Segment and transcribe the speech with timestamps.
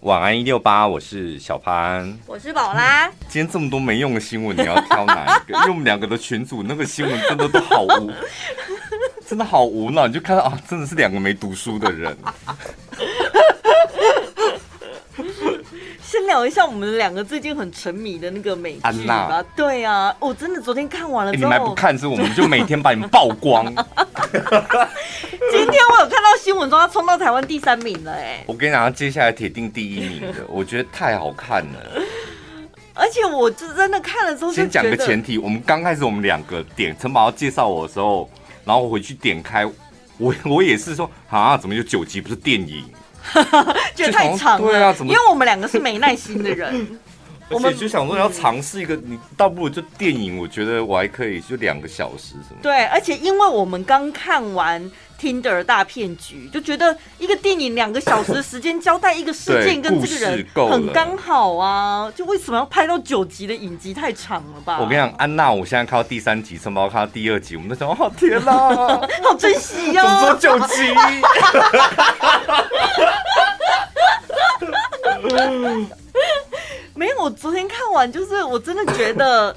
[0.00, 3.06] 晚安一六八，我是小潘，我是宝拉。
[3.28, 5.58] 今天这么多没用的新闻，你要挑哪一个？
[5.58, 8.10] 因为我们两个的群组那个新闻真的都好无，
[9.26, 12.16] 真的好无脑，你就看到啊，真的是两个没读书的人。
[16.02, 18.88] 先聊一下我们两个最近很沉迷的那个美剧吧。
[18.88, 19.42] 安娜。
[19.56, 23.66] 对啊，我真的昨天看完了之后，欸、你们还不看，是我们就每天把你们曝光。
[25.50, 32.02] 今天我有看到新闻说他冲到台湾第三名了，哎，我跟你讲，他接下来铁定第一名的，我觉得太好看了。
[32.94, 38.30] 而且我就真的看了之后，先讲个前提，我们刚开始我们两个点陈宝要介绍我的时候，
[38.64, 39.66] 然后我回去点开，
[40.16, 42.84] 我我也是说啊，怎么有九集不是电影？
[43.94, 45.12] 觉得太长了，对啊，怎么？
[45.12, 46.98] 因为我们两个是没耐心的人，
[47.50, 52.58] 我们就想说要尝试一个，你倒不如就电影，我觉得我还可以，就两个小时什么。
[52.62, 54.90] 对，而且因为我们刚看完。
[55.20, 64.78] Tinder 大骗局，就觉得一个电影两个小时的时间交代一个事件跟这个人很刚好啊，就为什么要拍到九集的影集太长了吧？
[64.80, 68.52] 我跟你讲，安娜，我现在看到第三集，陈宝看到第二集，我们都想，哦天哪，
[69.22, 70.02] 好珍惜哦！
[70.02, 70.94] 怎么说九集？
[76.94, 79.54] 没有，我昨天看完，就是我真的觉得，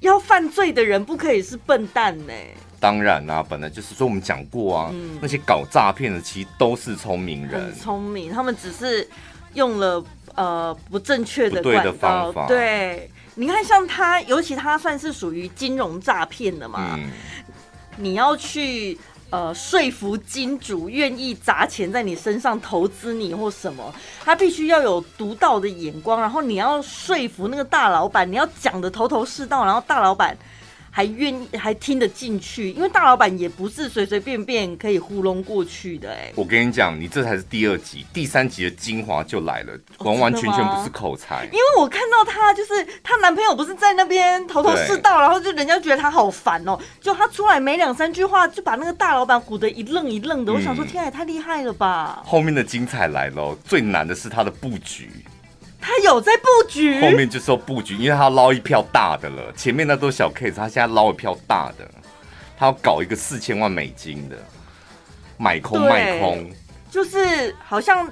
[0.00, 2.32] 要犯罪的人不可以是笨蛋呢。
[2.80, 9.08] 当然啦、啊，本来就是说我们讲过啊，嗯、那些搞诈骗的其实都是聪明人，聪明，他们只是
[9.54, 10.04] 用了
[10.36, 12.46] 呃不正确的对的方法。
[12.46, 17.10] 对，你看像他，尤其他算是属于金融诈骗的嘛，嗯、
[17.96, 18.96] 你要去
[19.30, 23.92] 呃说服金主愿意砸钱在你身上投资你或什么，
[24.24, 30.36] 他必须要有独到的眼光，然后你要说服那个大老板，你要讲的头头是道，然后大老板。
[30.90, 36.32] 还愿意还听得进去，因为大老板也不是随随便便可以糊弄过去的哎。
[36.34, 41.44] 我跟你讲，你这才是第二集，第三集的精华就来了，完完全全不是口才。
[41.46, 50.52] 因为我看到她就是她男朋友不是在那边头头是道，然后就人家觉得她好烦哦，就她出来没两三句话就把那个大老板唬得一愣一愣的。
[50.52, 52.22] 我想说，天啊，也太厉害了吧！
[52.24, 55.10] 后面的精彩来了，最难的是他的布局。
[55.80, 59.52] 他有在布局，后面就说布局，因为他要捞一票大的了。
[59.56, 61.88] 前面那都是小 case，他现在捞一票大的，
[62.56, 64.36] 他要搞一个四千万美金的
[65.36, 66.50] 买空卖空，
[66.90, 68.08] 就是好像。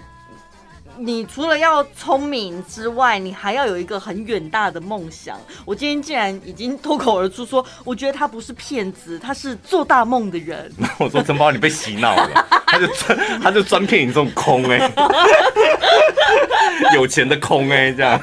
[0.98, 5.38] 你除了要聪明之外，你还要有一个很远大的梦想。
[5.64, 10.72] 我今天竟然已经脱口而出说，我觉得他不是骗子，他是做大梦的人。
[10.98, 14.92] 我说陈宝，你被洗脑了，他就专他就专骗你这种空哎、欸，
[16.94, 18.20] 有钱的空哎、欸，这样。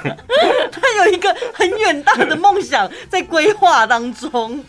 [0.71, 4.63] 他有一个很远大的梦想在规划当中。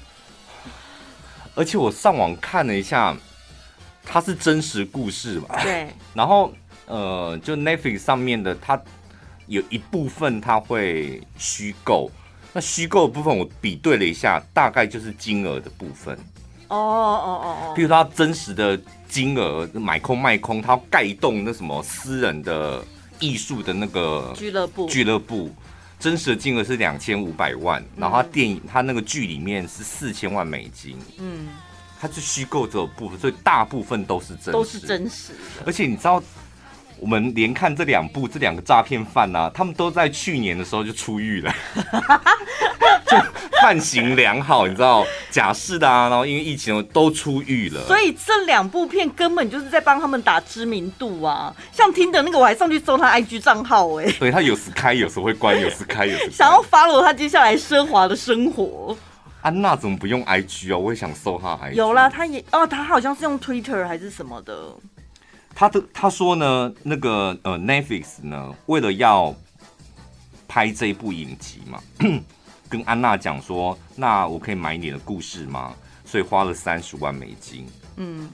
[1.54, 3.16] 而且我上网看了一下，
[4.04, 5.62] 他是真实故事嘛？
[5.62, 6.52] 对，然后。
[6.86, 8.80] 呃，就 Netflix 上面的，它
[9.46, 12.10] 有一部分它会虚构，
[12.52, 16.14] 那虚构的部分我比对了一下，大概就是金额的部分。
[16.68, 17.72] 哦哦哦哦。
[17.74, 18.78] 比如说它真实的
[19.08, 22.84] 金额买空卖空，它要盖一栋那什么私人的
[23.18, 25.50] 艺术的那个俱乐部，俱乐部
[25.98, 30.98] 真实的金额是两千五百万，然后它电影它那个剧里面是四千万美金。
[31.18, 31.48] 嗯，
[32.00, 35.32] 它是虚构这种部分，所以大部分都是真实，都是真实。
[35.66, 36.22] 而且你知道。
[37.04, 41.54] 我们连看这两部，这两个诈骗犯呐、啊，他们都在去年的时候就出狱了，
[43.04, 43.14] 就
[43.60, 47.84] 犯行良好，你知道，假释的啊，然后因为疫情都出狱了。
[47.86, 51.54] 所以这两部片根本就是在帮他们打知名度啊！
[51.70, 58.96] 像听的那个，我还上去搜他 IG 账号哎、欸，对他有时开，有时会关，有时开，有时想要 follow 他接下来奢华的生活。
[59.42, 60.78] 安娜怎么不用 IG 啊？
[60.78, 61.74] 我也想搜他 IG。
[61.74, 64.54] 有啦，他也哦，他好像是用 Twitter 还是什么的。
[65.54, 69.34] 他的他说呢，那个呃，Netflix 呢，为了要
[70.48, 71.80] 拍这一部影集嘛，
[72.68, 75.74] 跟安娜讲说，那我可以买你的故事吗？
[76.04, 77.66] 所以花了三十万美金。
[77.96, 78.28] 嗯，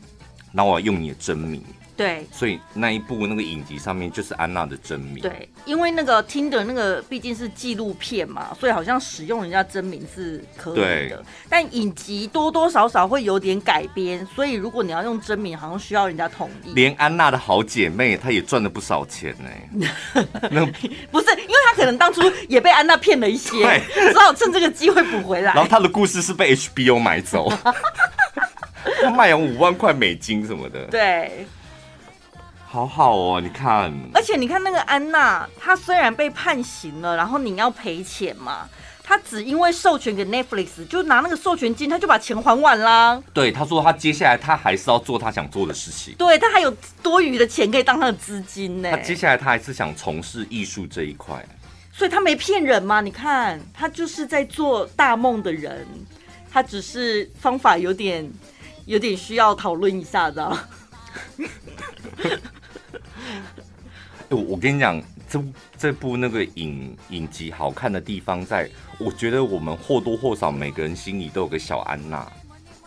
[0.51, 1.63] 那我要用你的真名。
[2.01, 5.21] 对，所以那一部那个影集上面就是安娜的真名。
[5.21, 10.81] 对，因为那个 Tinder 那个毕竟是纪录片嘛，所以好像使用人家真名是可以的。
[10.81, 11.17] 对
[11.51, 16.73] 但影集多多少少会有点改编，所以如果你要用真名，好像需要人家同意。
[16.73, 20.27] 连安娜的好姐妹，她也赚了不少钱呢、欸。
[20.51, 20.65] 那
[21.11, 23.59] 不是，因为她可能当初也被安娜骗了一些，
[23.93, 25.53] 只好趁这个机会补回来。
[25.53, 27.53] 然后她的故事是被 HBO 买走，
[29.03, 30.87] 她卖了五万块美金什么的。
[30.87, 31.47] 对。
[32.73, 38.69] 好好哦，你看，而且你看那个安娜，她虽然被判刑了，然后你要赔钱嘛。
[39.03, 43.21] 她只因为授权给 Netflix，就拿那个授权金，她就把钱还完啦。
[43.35, 46.15] 对，她说她接下来她还是要做她想做的事情。
[46.17, 46.73] 对，她还有
[47.03, 48.89] 多余的钱可以当她的资金呢。
[48.93, 51.45] 她接下来她还是想从事艺术这一块，
[51.93, 53.01] 所以她没骗人嘛？
[53.01, 55.85] 你看，她就是在做大梦的人，
[56.53, 58.31] 她只是方法有点
[58.87, 60.57] 有点需要讨论一下的。
[64.29, 65.03] 我 我跟你讲。
[65.31, 65.41] 这
[65.79, 72.33] 这部那个影影集好看的地方在，在我觉得我们或多或少每个人心里都有个小安娜，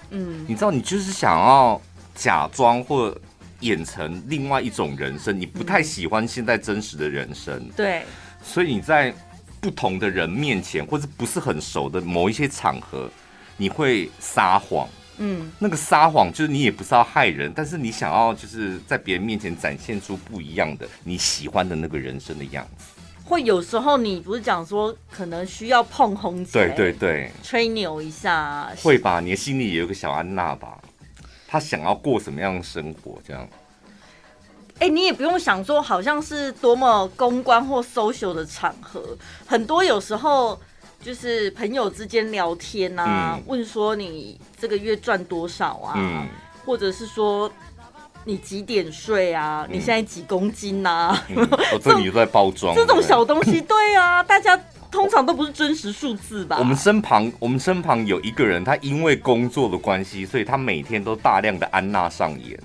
[0.10, 1.82] 嗯，你知道，你就是想要
[2.14, 3.18] 假装或
[3.62, 8.04] 演成另外一种人生，你不太喜欢现在真实的人生，嗯、对，
[8.44, 9.14] 所以你在
[9.62, 13.10] 不同的人面前，或者不是很熟的某一些场合，
[13.56, 14.86] 你会撒谎。
[15.18, 22.86] 嗯，那个撒谎就是你也不是要害人，但是你想要就是在别人面前展现出不一样的你喜欢的那个人生的样子。
[23.24, 29.20] 会有时候你不是讲说可能需要碰红姐，对对对，吹牛一下，会吧？
[29.20, 30.78] 你的心里也有个小安娜吧？
[31.48, 33.20] 她想要过什么样的生活？
[33.26, 33.48] 这样？
[34.80, 40.60] 哎、欸，你也不用想说好像是多么公关或 social 的场合，很多有时候。
[41.04, 46.26] 就是朋友之间聊天啊，嗯、问说你这个月赚多少啊，嗯、
[46.66, 47.52] 或者是说
[48.24, 51.26] 你几点睡啊，嗯、你现在几公斤呐、啊？
[51.28, 54.58] 嗯、哦，这里都在包装这种小东西，对啊， 大家
[54.90, 56.56] 通常都不是真实数字吧？
[56.58, 62.58] 我们身旁，我们身旁有一个人，他因为工作的关系，所以他每天都大量的安娜上演，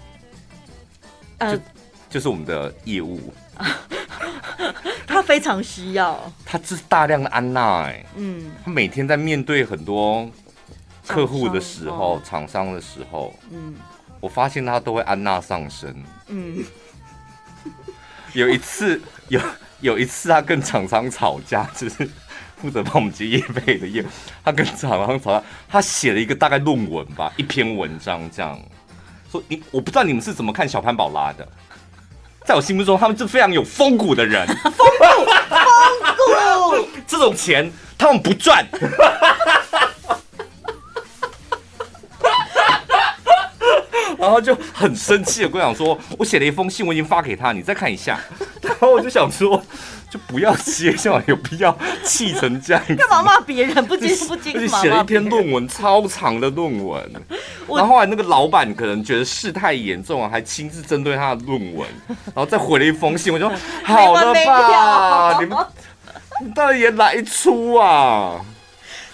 [1.39, 1.63] 呃，就
[2.11, 3.19] 就是我们的业务。
[5.07, 10.29] 他非常需要，他是大量的安娜哎，嗯，他每天在面对很多
[11.07, 13.75] 客户的时候，厂商，商的时候，嗯，
[14.21, 15.95] 我发现他都会安娜上身，
[16.29, 16.65] 嗯，
[18.35, 19.41] 有一次有
[19.81, 22.09] 有一次他跟厂商吵架，就是
[22.57, 24.05] 负责帮我们接业费的业，
[24.45, 28.61] 他跟厂商吵架，他写了一个大概论文吧，一篇文章这样。
[29.31, 31.47] 说，你我不知道你们是怎么看小潘宝拉的。
[32.49, 34.47] 在我心目中，他们是非常有风骨的人。
[34.75, 35.27] 风骨，
[36.17, 38.67] 风骨， 这种钱他们不赚。
[44.29, 48.21] 然后就很生气的跟我讲说：“我写了一封信，我已经发给他，你再看一下。
[48.61, 49.63] ”然后我就想说。
[50.11, 52.83] 就不要接，像有必要气成这样？
[52.97, 53.85] 干嘛骂别人？
[53.85, 57.13] 不接不接， 而且写了一篇论文，超长的论文。
[57.69, 63.31] 然后后来那个老板可能觉得事态严重啊，还亲自针对他的论文，然后再回了一封信。
[63.31, 65.59] 我就说好了吧，你们
[66.43, 68.41] 你到底演哪一出啊？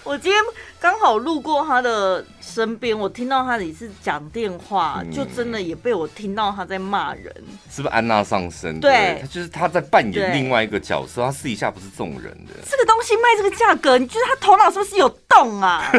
[0.05, 0.41] 我今天。
[0.81, 7.35] 刚好路过他的身边，我听到他也是讲电话，嗯、就真的也被我听到他在骂人。
[7.71, 8.79] 是不是安娜上身？
[8.79, 12.53] 对，他就是他在扮演另外一个角色，他私底下不是这种人的。
[12.69, 15.91] 这个东西卖这个价格，你觉得他头脑是不是有洞啊？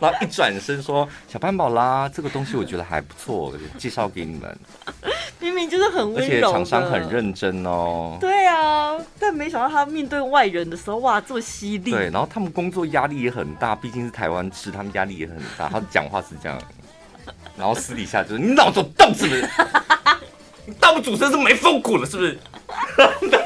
[0.00, 4.58] 然后一转身说：“小潘宝拉，这个东西我觉得还不错，介绍给你们。”
[5.40, 8.16] 明明就是很温柔，而且厂商很认真哦。
[8.20, 11.90] 对啊，但没想到他面对外人的时候，哇，这么犀利。
[11.90, 15.68] 对，然后他们工作压力也很大，毕竟是台湾吃，他们压力也很大。
[15.68, 16.58] 他讲话是这样，
[17.54, 19.46] 然后私底下就是你脑子有洞是不是？
[20.64, 22.38] 你当主持人是没风骨了是不是？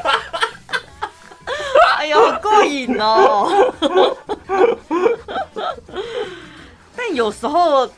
[1.98, 3.74] 哎呦，好过瘾哦！
[6.94, 7.90] 但有时候。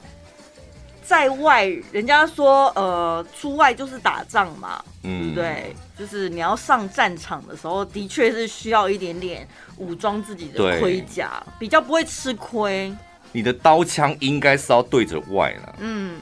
[1.02, 9.46] 在外，人家说，呃，出外就是打仗嘛，嗯，对，就是你要上战场的时候，的确是需要一点点
[9.76, 12.90] 武装自己的盔甲，比较不会吃亏。
[13.32, 16.18] 你的刀枪应该是要对着外了，嗯。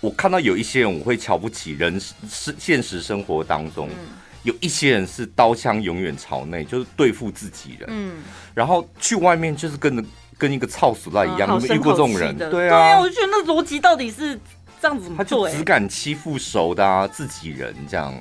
[0.00, 4.06] 我看到有一些人，我会瞧不起人，是现实生活当中，嗯、
[4.44, 8.22] 有一些人是刀枪永远朝内，就是对付自己人，嗯，
[8.54, 10.04] 然后去外面就是跟着。
[10.38, 12.36] 跟一个操死赖一样，遇过这种人？
[12.36, 14.38] 对啊，我就觉得那逻辑到底是
[14.78, 18.14] 这样子，他就只敢欺负熟的啊，自己人这样，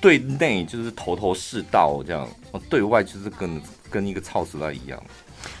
[0.00, 2.28] 对内就是头头是道这样，
[2.70, 5.02] 对外就是跟跟一个操死赖一样。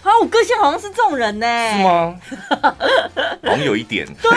[0.02, 1.46] 啊，我个性好像是这种人呢？
[1.46, 2.20] 是吗？
[3.44, 4.06] 好像有一点。
[4.20, 4.30] 对，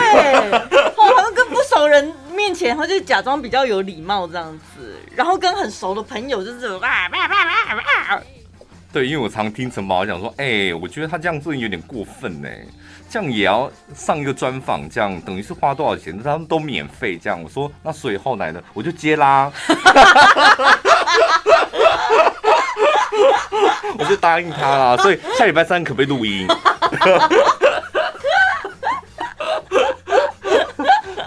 [0.96, 8.22] 好像跟不熟人面前，他就假装比较有礼貌这样子，然后跟很熟的朋友就是哇哇哇哇哇。
[8.92, 12.48] 对，因为我常听陈宝讲说，哎、欸，我觉得他这样做有点过分呢，
[13.12, 16.18] 这样也要上一个专访，这样等于是花多少钱？
[16.22, 19.52] 他们都免费，这样我说，那所以后来呢，我就接啦，
[23.98, 24.96] 我就答应他啦。
[24.96, 26.48] 所以下礼拜三可不可以录音？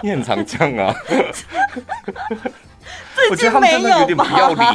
[0.02, 0.92] 你很常讲啊，
[3.30, 4.74] 我觉得他们真的有点不要脸。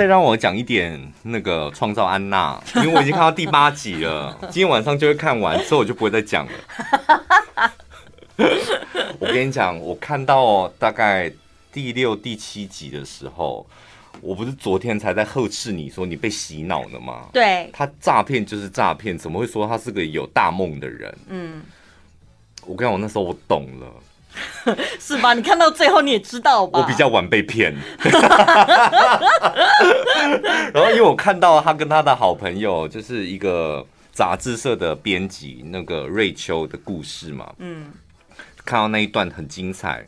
[0.00, 6.52] 再让我讲一点那个创造安娜，因为我已经看到第八集了， 今天晚上就会看完，之后我就不会再讲了。
[9.18, 11.30] 我跟你讲，我看到大概
[11.70, 13.66] 第六、第七集的时候，
[14.22, 17.28] 我不是昨天才在呵斥你说你被洗脑了吗？
[17.30, 21.14] 对，他诈骗就是诈骗，怎么会说他是个有大梦的人？
[21.28, 21.62] 嗯，
[22.64, 23.86] 我跟你讲，我那时候我懂了，
[25.00, 25.34] 是吧？
[25.34, 26.78] 你看到最后你也知道吧？
[26.80, 27.74] 我比较晚被骗，
[30.72, 37.90] 然后因为我看到他跟他的好朋友就是一个杂志社的编辑那个瑞秋的故事嘛，嗯。
[38.62, 40.04] 看到那一段很精彩，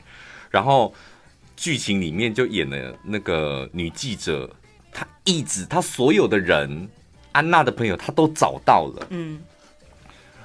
[0.51, 0.95] 然后
[1.57, 4.49] 剧情里面就演了那个女记者，
[4.93, 6.89] 她一直她所有的人，
[7.33, 9.41] 安娜的朋友她都找到了，嗯，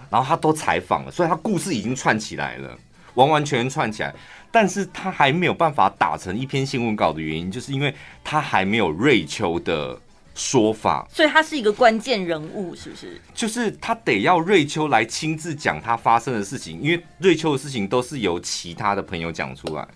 [0.10, 2.75] 然后她都采访了，所以她故事已经串起来了，
[3.17, 4.15] 完完全全串起来，
[4.50, 7.93] 但是他还没有办法打成一篇新闻稿的原因，就是因为
[8.24, 10.00] 他还没有瑞秋的。
[10.39, 13.19] 说法，所以他是一个关键人物，是不是？
[13.33, 19.88] 就是他得要瑞秋来亲自讲他发生的事情，因为瑞秋的事情都是由其他的朋友讲出来，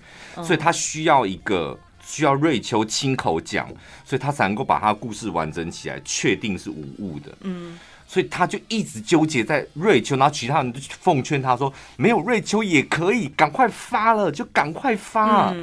[0.43, 3.69] 所以他需要一个需要瑞秋亲口讲，
[4.03, 7.31] 所以他才能够把他的故事完整起来，确定是无误的。
[7.41, 7.77] 嗯，
[8.11, 15.55] 所以他就一直纠结在瑞秋，然后其他人就奉劝他说：“没有瑞秋也可以，赶快发了，就赶快发。”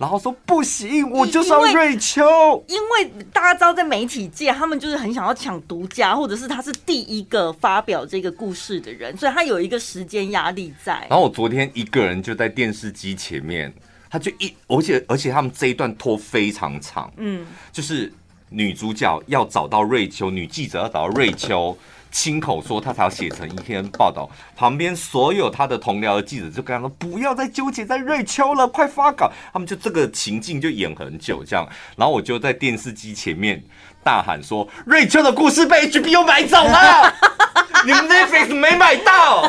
[0.00, 2.24] 然后说不行，我就是要瑞秋，
[2.68, 11.06] 因为大家知道，在媒体界，他们就是很想要抢独家，或者是他是第一个发表这个故事的人，所以他有一个时间压力在。
[11.10, 13.70] 然后我昨天一个人就在电视机前面，
[14.08, 18.10] 他就一，而且而且他们这一段拖非常长，嗯，就是
[18.50, 21.76] 女主角要找到瑞秋，女记者要找到瑞秋。
[22.12, 31.64] 亲口说他才要写成一篇报道，旁边所有他的同僚的记者就跟他说：“不要再纠结在瑞秋了，快发稿。”他们就这个情境就演很久这样，
[31.94, 33.62] 然后我就在电视机前面
[34.02, 37.14] 大喊说：“瑞秋的故事被 HBO 买走了，
[37.86, 39.44] 你们 Netflix 没买到，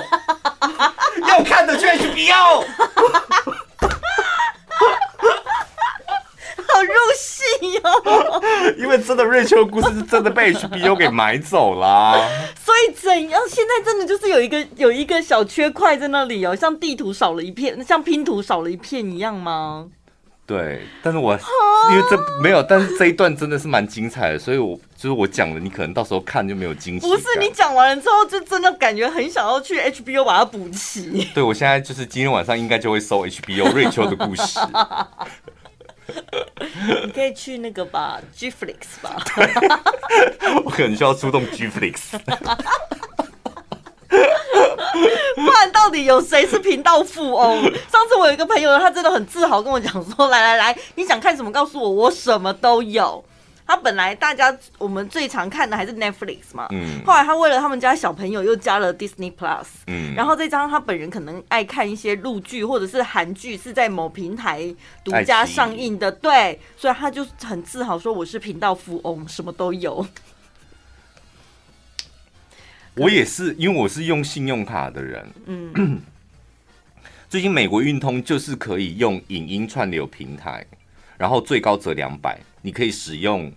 [1.27, 2.63] 要看的去 HBO。”
[6.67, 6.93] 好入
[8.77, 12.13] 因为真的瑞秋的故事是真的被 HBO 给买走了，
[12.63, 13.41] 所以怎样？
[13.47, 19.87] 现在真的就是有一个有一个小缺块在那里哦，像地图少了一片，像拼图少了一片一样吗？
[20.47, 21.33] 对，但是我
[21.91, 27.07] 因为这没有，但是这一段真的是蛮精彩的，所以我就是我讲了，你可能到时候看就没有惊喜。
[27.07, 31.29] 不是你讲完了之后，就真的感觉很想要去 HBO 把它补齐。
[31.33, 34.59] 对，我现在就是今天晚上应该就会搜 HBO 瑞秋的故事。
[37.05, 39.15] 你可以去那个吧，Gflix 吧。
[40.65, 42.17] 我可能需要出动 Gflix。
[45.35, 47.61] 不然到底有谁是频道富翁？
[47.89, 51.51] 上次我有一个朋友，他真的很自豪跟我讲说：“来来来，你想看什么？
[51.51, 53.23] 告诉我，我什么都有。”
[53.71, 64.75] 他本来大家我们最常看的还是 Netflix 嘛，嗯，后来他为了他们家小朋友又加了 Disney Plus，嗯，然后再加上他本人可能爱看一些陆剧或者是韩剧是在某平台
[65.05, 70.05] 独家上映的，对，所以他就很自豪说我是频道富翁，什么都有。
[72.95, 76.01] 我也是，因为我是用信用卡的人，嗯，
[77.29, 80.65] 最近美国运通就是可以用影音串流平台，
[81.17, 83.49] 然后最高折两百，你可以使用。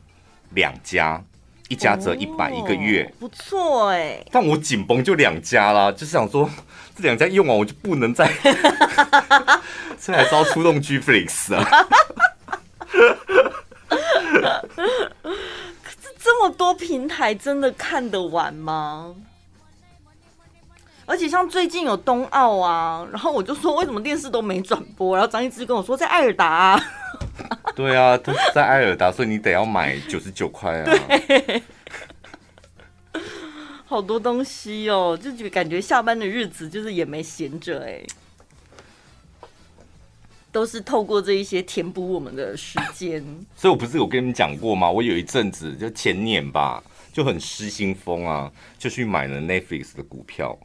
[0.55, 1.23] 两家，
[1.69, 4.25] 一家折一百一个月，不错哎。
[4.31, 6.49] 但我紧绷就两家啦，就是想说
[6.97, 8.27] 这两家用完我就不能再，
[9.99, 11.87] 所以还是要出动 Gflix 啊。
[15.83, 19.15] 可是这么多平台真的看得完吗？
[21.07, 26.83] 而且像最近有冬奥啊，然后我就说为什么电视都没转播，然后张一之跟我说在艾尔达啊。
[27.75, 30.85] 对啊，都是在艾尔达，所以你得要买九十九块啊。
[30.85, 31.63] 对，
[33.85, 38.01] 好多东西哦，就感觉下班的日子就是也没闲着哎，
[40.53, 43.23] 都是透过这一些填补我们的时间。
[43.57, 44.91] 所以我不是有跟你们讲过吗？
[44.91, 46.83] 我有一阵子就前年吧。
[47.15, 50.59] 就很失心疯啊，就去买了 Netflix 的股票，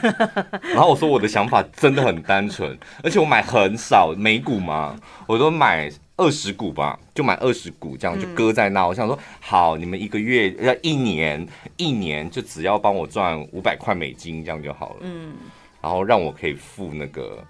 [0.60, 4.94] 然后我说我的想法真的很单纯，而且我买很少美股嘛，
[5.26, 8.80] 我都买二十股吧，就买二十股，这样就搁在那。
[8.82, 11.46] 嗯、我想说，好，你们一个月要一年，
[11.76, 14.96] 一年就只要帮我赚五百块美金，这样就好了。
[15.00, 15.34] 嗯，
[15.82, 17.44] 然后让我可以付那个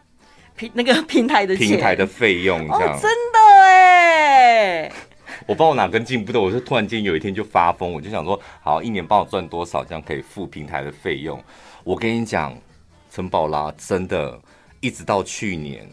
[0.57, 4.93] 平那个 平台的平台的费用，这样、哦、真的哎。
[5.47, 11.41] 我不知道我哪根筋不对，我就突然间有一天就发疯，我就想说，好，一年帮我赚多少，这样可以付平台的费用。
[11.85, 12.57] 我跟你讲，
[13.13, 14.37] 陈宝拉真的，
[14.81, 15.89] 一直到去年，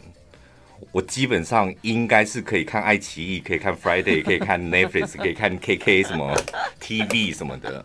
[0.91, 6.35] 我基本上应该是可以看爱奇艺，可以看 Friday，可以看 Netflix， 可以看 KK 什么
[6.81, 7.83] TV 什么的，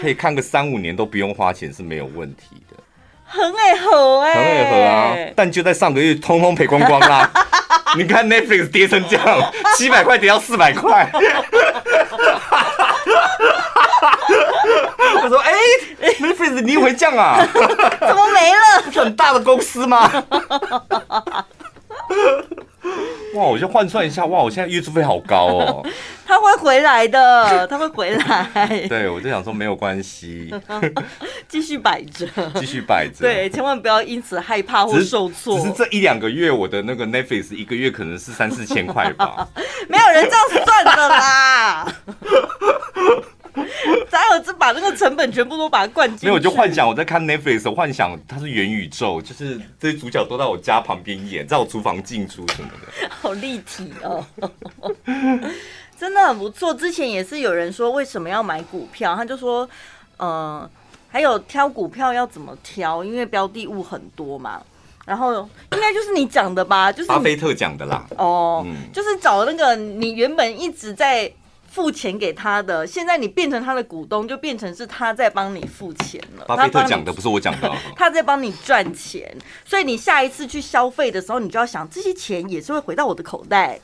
[0.00, 2.76] 可以看个三五年都不用花钱是没有问题的。
[3.24, 5.14] 很爱喝哎，很爱喝啊！
[5.36, 7.30] 但就在上个月，通通赔光光啦。
[7.96, 11.08] 你看 Netflix 跌成这样，七百块跌到四百块。
[15.22, 15.52] 我说：“哎、
[16.00, 17.46] 欸、，Netflix 你也会降啊？
[17.52, 18.90] 怎么没了？
[18.90, 20.10] 是很大的公司吗？”
[23.34, 23.44] 哇！
[23.44, 24.40] 我就换算一下，哇！
[24.42, 25.86] 我现在月租费好高哦。
[26.26, 28.66] 他会回来的，他会回来。
[28.88, 30.52] 对，我就想说没有关系，
[31.48, 33.20] 继续摆着，继续摆着。
[33.20, 35.58] 对，千万不要因此害怕或受挫。
[35.58, 39.48] 只是这一两个月，我的那个 Netflix 一个月可能是三四千块吧。
[39.88, 41.94] 没有人这样算的啦。
[44.08, 46.26] 咱儿子把那个成本全部都把它灌进去。
[46.26, 53.08] 没有，我就幻想我在看 Netflix，我幻想它是元宇宙，就是这些主角都在我家旁边演，在我厨房进出什么的。
[53.10, 54.24] 好立体哦，
[55.98, 56.74] 真的很不错。
[56.74, 59.68] 之前也是有人说为什么要买股票，他就说，
[60.16, 60.68] 呃，
[61.08, 64.60] 还有挑股票要怎么挑，因为标的物很多嘛。
[65.06, 68.06] 然后应该就是你讲的吧，就是巴菲特讲的啦。
[68.16, 71.32] 哦，嗯、就是找那个你原本一直在。
[71.70, 76.44] 付钱给他的，现在你变成他的股东，就变成是他在帮你付钱了。
[76.46, 79.32] 巴菲特讲的不是我讲的， 他在帮你赚钱，
[79.64, 83.78] 所以你下一次去消费的时候，你就要想这些钱也是会回到我的口袋。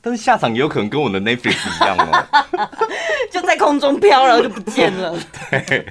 [0.00, 2.68] 但是下场也有可能跟我的 Netflix 一样哦，
[3.30, 5.14] 就在空中飘，然后就不见了。
[5.50, 5.86] 对。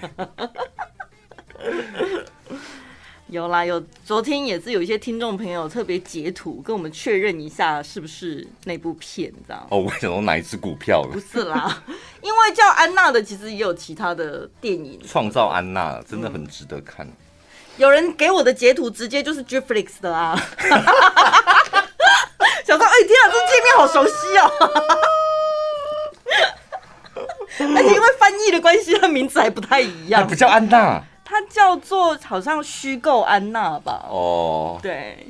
[3.29, 9.67] 有啦，有昨天也是有一些听众朋友特别截图跟我们确认一下是不是那部片，这样。
[9.69, 11.09] 哦，我想说哪一支股票了？
[11.13, 11.83] 不是啦，
[12.21, 14.99] 因为叫安娜的其实也有其他的电影。
[15.07, 17.05] 创造安娜真的很值得看。
[17.05, 17.13] 嗯、
[17.77, 20.35] 有人给我的截图直接就是 Netflix 的啊，
[22.65, 24.51] 想说哎、欸、天啊，这界面好熟悉哦。
[27.75, 31.03] 而且因为翻译的关系，它名字还不太一样，不叫安娜。
[31.29, 34.07] 它叫做好像虚构安娜吧？
[34.09, 35.27] 哦，对，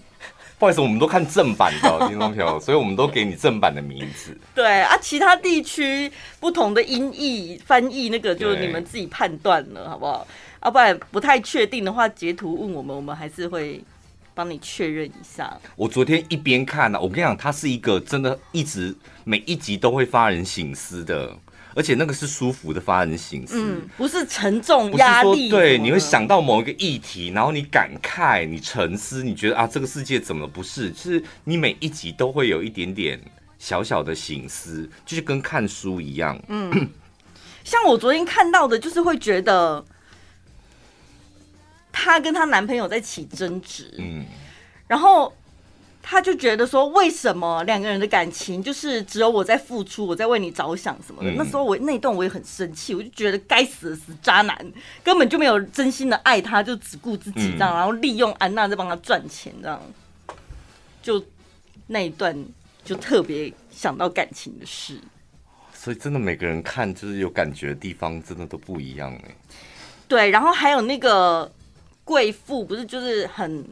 [0.58, 4.36] 不好意思，我们都看正版的听众朋友，所以我们都给你正版的名字。
[4.56, 10.26] 对啊，其他地区不同的音译翻译，那个就你们自己判断了，好不好？
[10.62, 13.84] 啊，不然不太确定的话，截图问我们，我们还是会
[14.34, 15.60] 帮你确认一下。
[15.76, 18.96] 我昨天一边看呢，我跟你讲，它是一个真的一直
[19.26, 21.36] 每一集都会发人醒思的。
[21.80, 25.50] 而且那个是舒服的发人省思，嗯，不是沉重压力。
[25.50, 30.92] 对，你会想到某一个议题，然后你感慨，你沉思，你觉得啊，这个世界怎么不是？
[30.92, 33.18] 就是你每一集都会有一点点
[33.58, 36.38] 小小的省思，就是跟看书一样。
[36.50, 36.90] 嗯，
[37.64, 39.82] 像我昨天看到的，就是会觉得
[41.94, 44.26] 她跟她男朋友在起争执，嗯，
[44.86, 45.34] 然后。
[46.02, 51.30] 他就觉得说，为什么两个人的感情就是只有我在付出，我在为你着想什么的？
[51.30, 54.58] 嗯、那时候我那一段我也很生气，我就觉得该死的死渣男，
[55.04, 59.80] 根本就没有真心的爱他，就只顾自己这样，嗯、然后利用安娜在帮他赚钱这样。
[61.04, 61.24] 就
[61.86, 62.36] 那一段
[62.84, 65.00] 就特别想到感情的事。
[65.74, 69.36] 所以真的每个人看就是有感觉的地方，真的都不一样哎。
[70.08, 71.52] 对，然后还有那个
[72.04, 73.64] 贵妇，不是就是很。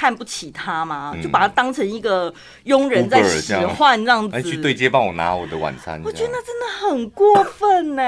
[0.00, 1.14] 看不起他吗？
[1.22, 2.32] 就把他当成一个
[2.64, 4.34] 佣人在使唤这样子。
[4.34, 6.00] 哎，去对接帮我拿我的晚餐。
[6.02, 8.02] 我觉得那真的很过分呢。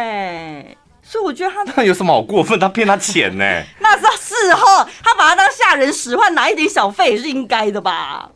[1.02, 2.58] 所以我觉得他 那有什么好过分？
[2.58, 3.44] 他骗他钱呢？
[3.78, 8.30] 那是事后，他把他当下人使唤，拿一点小费也是应该的吧？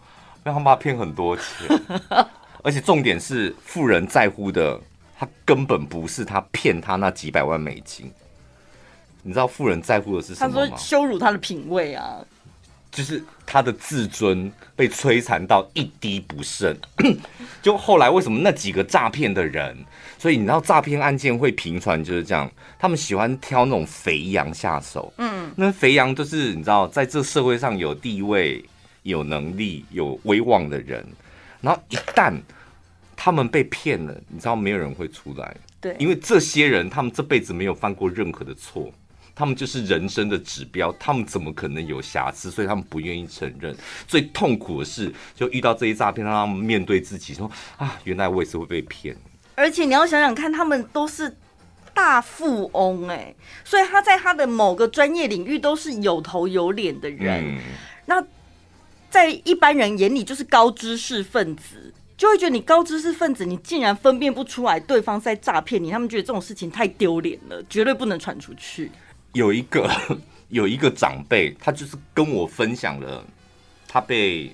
[0.45, 1.45] 让他把他骗很多钱，
[2.62, 4.79] 而且重点是富人在乎的，
[5.19, 8.12] 他根本不是他骗他那几百万美金。
[9.23, 10.61] 你知道富人在乎的是什么吗？
[10.61, 12.19] 他说羞辱他的品味啊。
[12.96, 16.74] 就是他的自尊被摧残到一滴不剩，
[17.61, 19.76] 就后来为什么那几个诈骗的人，
[20.18, 28.64] 所以你知道诈骗案件会频传就是这样，他们喜欢挑那种肥羊下手，嗯，那肥羊就是你知道在这社会上有地位、
[29.02, 31.06] 有能力、有威望的人，
[31.61, 32.32] 然后一旦
[33.14, 38.90] 他们被骗了，你知道没有人会出来，对，因为这些人他们这辈子没有犯过任何的错。
[39.37, 42.51] 他们就是人生的指标，他们怎么可能有瑕疵？
[42.51, 43.77] 所以他们不愿意承认。
[44.09, 49.14] 最痛苦的是，就遇到这些诈骗，让他们面对自己说：“啊，原来我也是会被骗。”
[49.55, 51.37] 而且你要想想看，他们都是
[51.92, 57.44] 大富翁哎，所以他在他的某个专业领域都是有头有脸的人。
[57.44, 57.59] 嗯、
[58.07, 58.25] 那
[59.11, 68.90] 在一般人眼里，就是高知识分子，就会觉得你高知识分子，你竟然分辨不出来对方在诈骗你，他们觉得这种事情太丢脸了，绝对不能传出去。
[69.37, 69.90] 有一个
[70.49, 73.25] 有一个长辈，他就是跟我分享了
[73.87, 74.51] 他被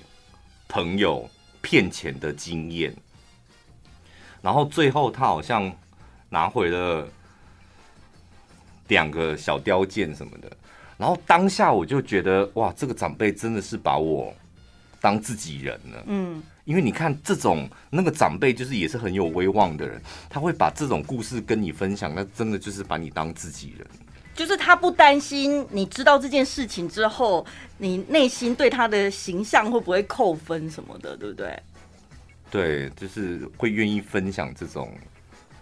[0.67, 1.29] 朋友
[1.61, 2.93] 骗钱的经验，
[4.41, 5.71] 然后最后他好像
[6.29, 7.07] 拿回了
[8.89, 10.51] 两个小雕件什么的，
[10.97, 14.33] 然后当下我就觉得哇，这个长辈真的是把我
[14.99, 16.03] 当自己人了。
[16.07, 23.87] 嗯，因为你看这种那个长辈就是也是很有威望的人，他会把这种故事跟你分享，那真的就是把你当自己人。
[24.35, 27.45] 就是他不担心你知道这件事情之后，
[27.77, 31.59] 你内心对他的形象会不会扣分什么的，对不对？
[32.49, 34.91] 对，就是会愿意分享这种。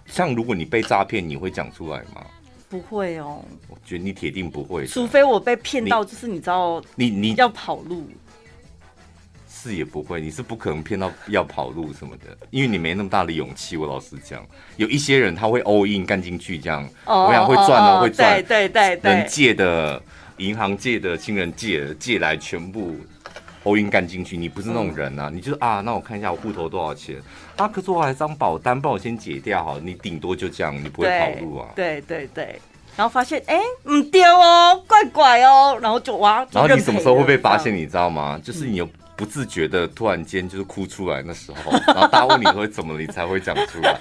[0.06, 2.26] 像如果你被诈骗，你会讲出来吗？
[2.70, 3.44] 不会哦。
[3.68, 8.10] 我觉得你铁定不会，除非我被骗到，就是你知道，你你要跑路。
[9.62, 13.78] 是也不会，你是不可能骗到要跑路什么的，因为你没那么大的勇气。
[13.78, 14.44] 我老实讲，
[14.78, 20.02] 有一些人他会 all in 干进去，这样，oh, 我想会赚的、喔 oh, 会赚，对对对对，人借的、
[20.38, 22.96] 银行借的、亲人借的，借来全部
[23.64, 24.36] all in 干进去。
[24.36, 27.18] 你不是那种人啊，嗯、你就啊，那我看一下我户头多少钱
[27.56, 27.68] 啊？
[27.68, 31.68] 可是我还张保单，帮我先解掉好，你顶多就这样，你不会跑路啊。
[31.76, 32.60] 对对对，
[32.98, 37.76] 然后发现哎，唔丢哦，怪怪哦，然后就哇，然后你什么时候会被发现？
[37.76, 38.42] 你知道吗？
[38.44, 38.90] 就是你有。
[39.22, 43.96] 不自觉的，突然间就是哭出来那时候，然后大家问你会怎么，你才会讲出来。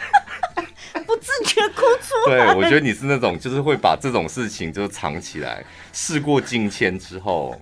[1.06, 2.46] 不自觉哭出来。
[2.46, 7.60] 对，我觉得你是那种，就是会把这种事情就藏起来，事过境迁之后，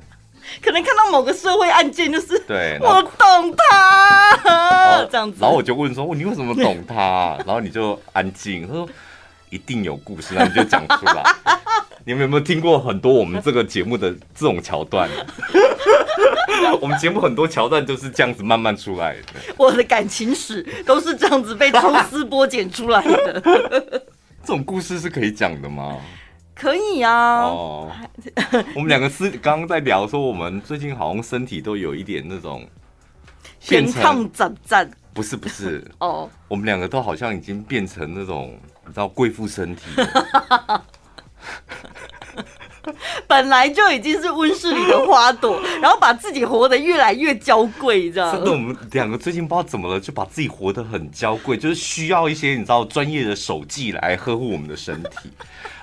[0.62, 5.38] 可能看到某个社会案件，就是对，我懂他这样子。
[5.41, 7.37] 然后我就问说，你为什么懂他？
[7.45, 8.88] 然后你就安静，他说
[9.53, 11.23] 一定有故事，那你就讲出来。
[12.05, 15.09] 你们有没有听过很多我们这个节目的这种桥段？
[16.81, 19.55] 我们节目很多桥段都是这样子慢慢出来的。
[19.59, 23.41] 我的感情史都是这样子被抽丝剥茧出来的。
[24.43, 25.99] 这种故事是可以讲的吗？
[26.55, 27.43] 可以啊。
[27.43, 27.93] 哦，
[28.75, 32.67] 我们两个是刚刚在聊说，我们最近好像身体都有一点那种
[33.61, 34.91] 健康长战。
[35.15, 39.83] 不是不是哦，我们两个都好像已经变成那种你知道贵妇身体。
[43.29, 48.33] 本来就已经是温室里的花朵， 然后把自己活得越来越娇贵，这样。
[48.33, 55.31] 真的，我们两个最近不知道怎么了，就把自己活得很娇贵，就是需要一些你知道专业的手技来呵护我们的身体。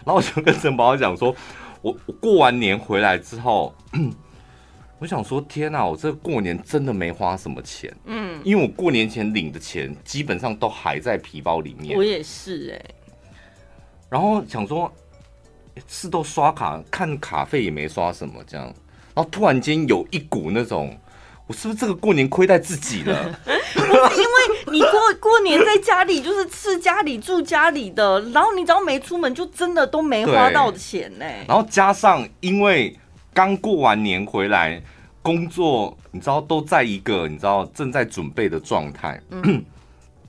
[0.06, 1.34] 然后我就跟陈宝讲说，
[1.82, 3.74] 我我过完年回来之后，
[5.00, 11.98] 我想说，天哪，我这过年真的没花什么钱，嗯，因为我过年前领的钱基本上都还在皮包里面。
[11.98, 12.96] 我也是哎、欸，
[14.10, 14.92] 然后想说。
[15.88, 18.66] 是都刷卡，看卡费也没刷什么，这样，
[19.16, 20.94] 然后突然间有一股那种，
[21.48, 23.34] 我是不是这个过年亏待自己了？
[23.74, 31.26] 不是，因为你过过年在家里就是吃家里住家里的，然后你只要没出门，就真的都没花到钱呢。
[31.48, 32.94] 然后加上因为
[33.34, 34.82] 刚过完年回来，
[35.22, 39.64] 工作你知道都在一个你知道正在准备的状态，嗯、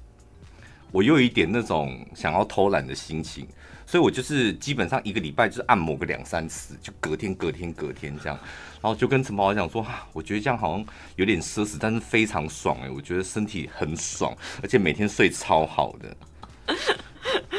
[0.92, 3.46] 我又有一点那种想要偷懒的心情。
[3.86, 8.38] 所以我就是基本上一个礼拜就是按摩个两三次，就隔天隔天隔天这样，
[8.80, 10.86] 然后就跟陈宝讲说，我觉得这样好像
[11.16, 14.32] 有点奢侈，但是非常爽哎，我觉得身体很爽，
[14.62, 16.76] 而且每天睡超好的。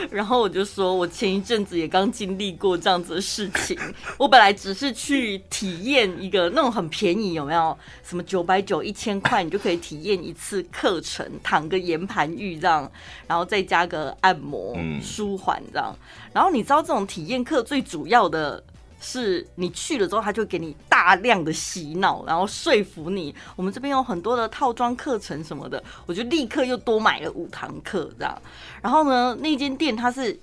[0.10, 3.78] 然后我就说，我前一阵子也刚经历过这样子的事情。
[4.18, 7.78] 我本来只是去体验一个那种很便宜，有没有？
[8.04, 12.92] 什么九百九、一千块，你就可以体验一次课程，躺个岩盘浴这样，
[13.28, 15.96] 然后再加个按摩、舒缓这样。
[16.34, 18.64] 然后你知道这种体验课最主要的。
[19.02, 23.36] 是你去了之后，他就给你大量的洗脑，然后说服你。
[23.56, 28.42] 我们这边有很多的套装课程什么的，我就立刻又多买了五堂课这样。
[28.82, 30.40] 然后呢，那间店它是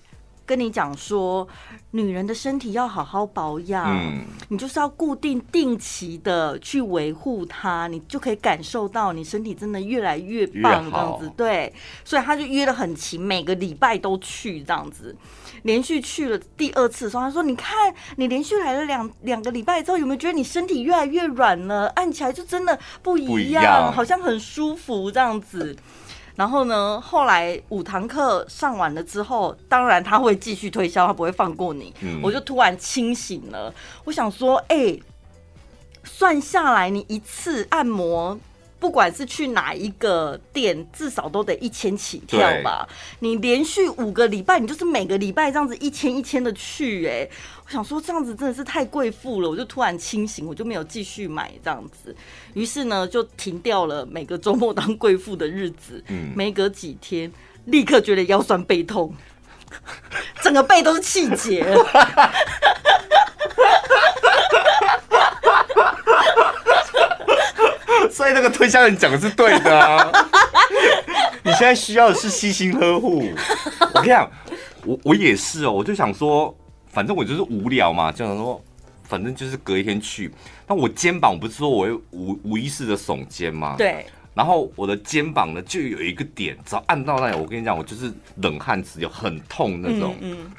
[0.48, 1.46] 跟你讲说，
[1.90, 11.30] 女人的身体要好好保养，嗯，你就是要固定定期的去维护它，你就可以感受到你身体真的越来越棒这样子。
[11.36, 11.70] 对，
[12.02, 15.14] 所以他就约的很勤，每个礼拜都去这样子。
[15.64, 21.88] 连续去了第二次的时候，他说：“你看，你连续来了两两个礼拜之后，有没有觉得你身体越来越软了？
[21.88, 25.76] 按起来就真的不一样，不一样，好像很舒服这样子。”
[26.38, 31.92] 然后呢，后来五堂课上完了之后，当然他会继续推销，他不会放过你。
[32.00, 33.74] 嗯、我就突然清醒了，
[34.04, 35.02] 我想说：“哎、欸，
[36.04, 38.38] 算下来，你一次按摩。”
[38.80, 42.88] 不管是去哪一个店，至少都得一千起跳吧。
[43.18, 47.28] 你连续五个礼拜，你就是每个礼拜这样子一千一千的去，哎，
[47.68, 52.16] 我想说这样子真的是太贵妇了，我就突然清醒，我就没有继续买这样子。
[52.54, 56.02] 于是呢，就停掉了每个周末当贵妇的日子。
[56.08, 57.30] 嗯，没隔几天，
[57.66, 59.14] 立刻觉得腰酸背痛，
[60.40, 61.62] 整个背都是气结。
[68.10, 70.10] 所以那个推销人讲的是对的啊。
[71.42, 73.30] 你现在需要的是悉心呵护。
[73.92, 74.30] 我跟你讲，
[74.86, 76.56] 我我也是哦，我就想说，
[76.88, 78.62] 反正我就是无聊嘛，就想说，
[79.04, 80.30] 反正就是隔一天去。
[80.66, 83.76] 那我肩膀不是说我会无无意识的耸肩吗？
[83.78, 84.06] 对。
[84.34, 90.14] 然后我的肩膀呢，就有一个点，只要按到那里，我跟你讲，我就是冷汗直流，很痛那种。
[90.20, 90.50] 嗯。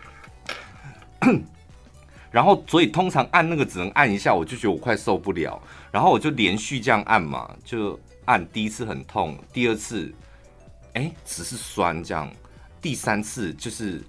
[1.22, 1.44] 嗯
[2.32, 5.60] 然后，所以通常按那个只能按一下，我就觉得我快受不了。
[5.92, 10.13] 然后我就连续这样按嘛，就按第一次很痛，第二次，
[10.94, 12.32] 哎，只是酸这样，
[12.82, 14.00] 第三次就是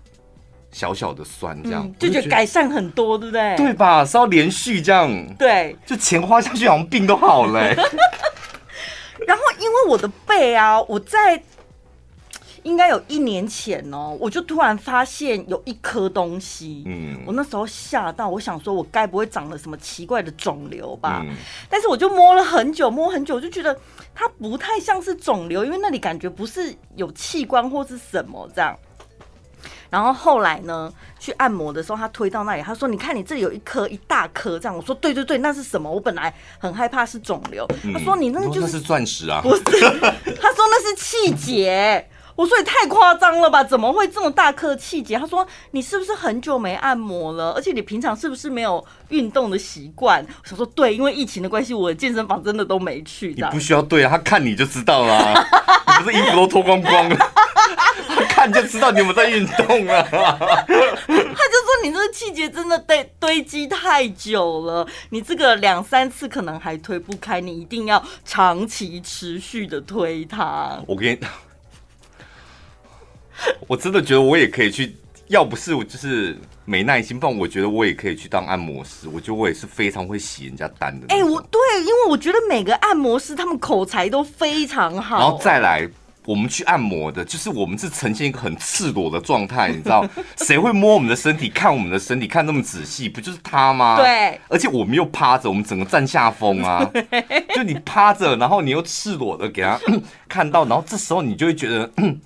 [0.73, 3.57] 小小的酸这样，嗯、就觉得改善很多，对不对？
[3.57, 4.05] 对吧？
[4.05, 7.61] 是要连续这样，对，就钱花下去，好像病都好了。
[9.27, 11.43] 然后因为我的背啊，我在。
[12.63, 21.23] 应该有一年前哦，我就突然发现有一颗东西，嗯，我那时候吓到，我想说，我该不会长了什么奇怪的肿瘤吧？
[21.25, 21.35] 嗯，
[21.71, 23.75] 但是我就摸了很久，摸很久，我就觉得
[24.15, 28.77] 它不太像是肿瘤，因为那里感觉不是有器官或是什么这样。
[29.89, 35.91] 然后后来呢，去按摩的时候，他推到那里，他说：“你看你这里有一颗一大颗这样。”我说：“对对对，那是什么？
[35.91, 37.67] 我本来很害怕是肿瘤。
[37.83, 42.07] 嗯”他说：“你那个就是是钻石啊？” 不是，他说那是气结。
[42.37, 43.63] 我说也太夸张了吧？
[43.63, 45.19] 怎么会这么大颗气节？
[45.19, 47.51] 他说，你是不是很久没按摩了？
[47.53, 50.25] 而且你平常是不是没有运动的习惯？
[50.43, 53.35] 我想说对，因为疫情的关系，我的健身房真的都没去。
[53.37, 55.47] 你不需要对啊，他看你就知道了啊。
[55.99, 57.17] 你不是衣服都脱光光了，
[58.09, 60.03] 他 看就知道你有没有在运动啊。
[60.09, 70.81] 他就说你这个气节真的堆堆积太久了，你这个两三次可能还推不开，你一定要长期持续的推它。
[70.87, 71.19] 我跟你。
[73.69, 74.97] 我真的觉得我也可以去，
[75.29, 79.09] 要不是我就是没耐心，不然我觉得我也可以去当按摩师。
[79.13, 81.07] 我觉得我也是非常会洗人家单的。
[81.09, 85.19] 哎、欸，我对，因为我觉得每个按摩师他们口才都非常好。
[85.19, 85.89] 然后再来，
[86.27, 90.07] 我们去按摩的，就是我们是呈现一个很赤裸的状态，你知道？
[90.37, 93.97] 谁会摸我们的身体，看我们的身体，看那么仔细，不就是他吗？
[93.97, 94.39] 对。
[94.49, 96.89] 而且我们又趴着，我们整个占下风啊。
[97.55, 99.79] 就你趴着，然后你又赤裸的给他
[100.29, 101.91] 看到，然后这时候你就会觉得。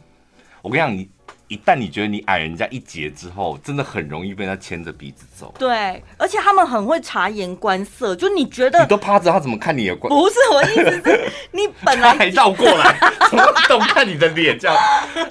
[0.63, 1.07] 我跟你讲，你
[1.49, 5.55] 一旦你觉得你矮人家一截之后，真的很容易被他牵着鼻子走。
[5.59, 10.09] 对，而且他们很会察言观色，就你觉得你都趴着，他怎么看你的观？
[10.09, 14.77] 不是我意思是，你本来 还绕过来，怎么都看你的脸这样。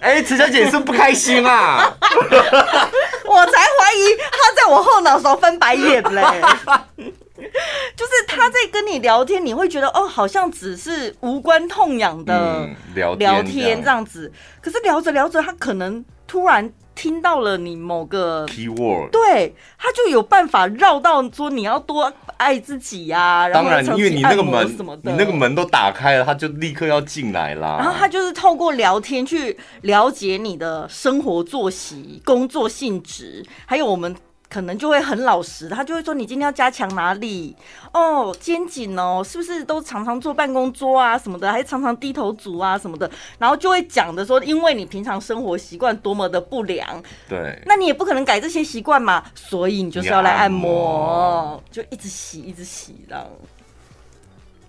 [0.02, 1.92] 哎、欸，陈小姐你是不开心啊？
[3.26, 6.24] 我才怀疑他在我后脑勺翻白眼嘞。
[7.96, 14.32] 就是他在跟你聊天，你会觉得哦，好像只是无关痛痒的聊聊天这样子。
[14.62, 23.50] 可是聊着聊着，他可能突然听到了你某个 keyword，对，他就有办法绕到说你要多爱自己呀。
[23.52, 27.78] 当然，因为你那个门什么的，你那个门都打开了，他就立刻要进来啦。
[27.80, 34.16] 然后他就是透过聊天去了解你的生活作息、工作性质，还有我们。
[34.54, 37.56] 可能就会很老实，他就会说，你今天要加强哪里
[37.92, 53.26] 哦，肩颈哦，是不是都常常坐办公桌啊什么的，还是常常低头族啊什么的，然后就会讲的说，因为你平常生活习惯多么的不良，对，那你也不可能改这些习惯嘛，所以你就是要来按摩，就一直洗一直洗这样。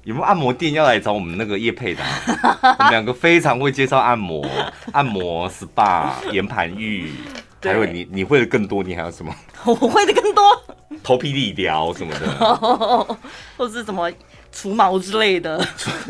[0.04, 2.76] 有没有按摩店要来找我们那个叶佩的啊？
[2.78, 4.46] 我们两个非常会介绍按摩，
[4.92, 7.12] 按摩 SPA 岩盘浴。
[7.64, 9.34] 还有你，你会的更多，你还有什么？
[9.64, 10.64] 我会的更多，
[11.02, 13.18] 头皮理疗什么的，
[13.56, 14.10] 或是什么
[14.52, 15.64] 除毛之类的。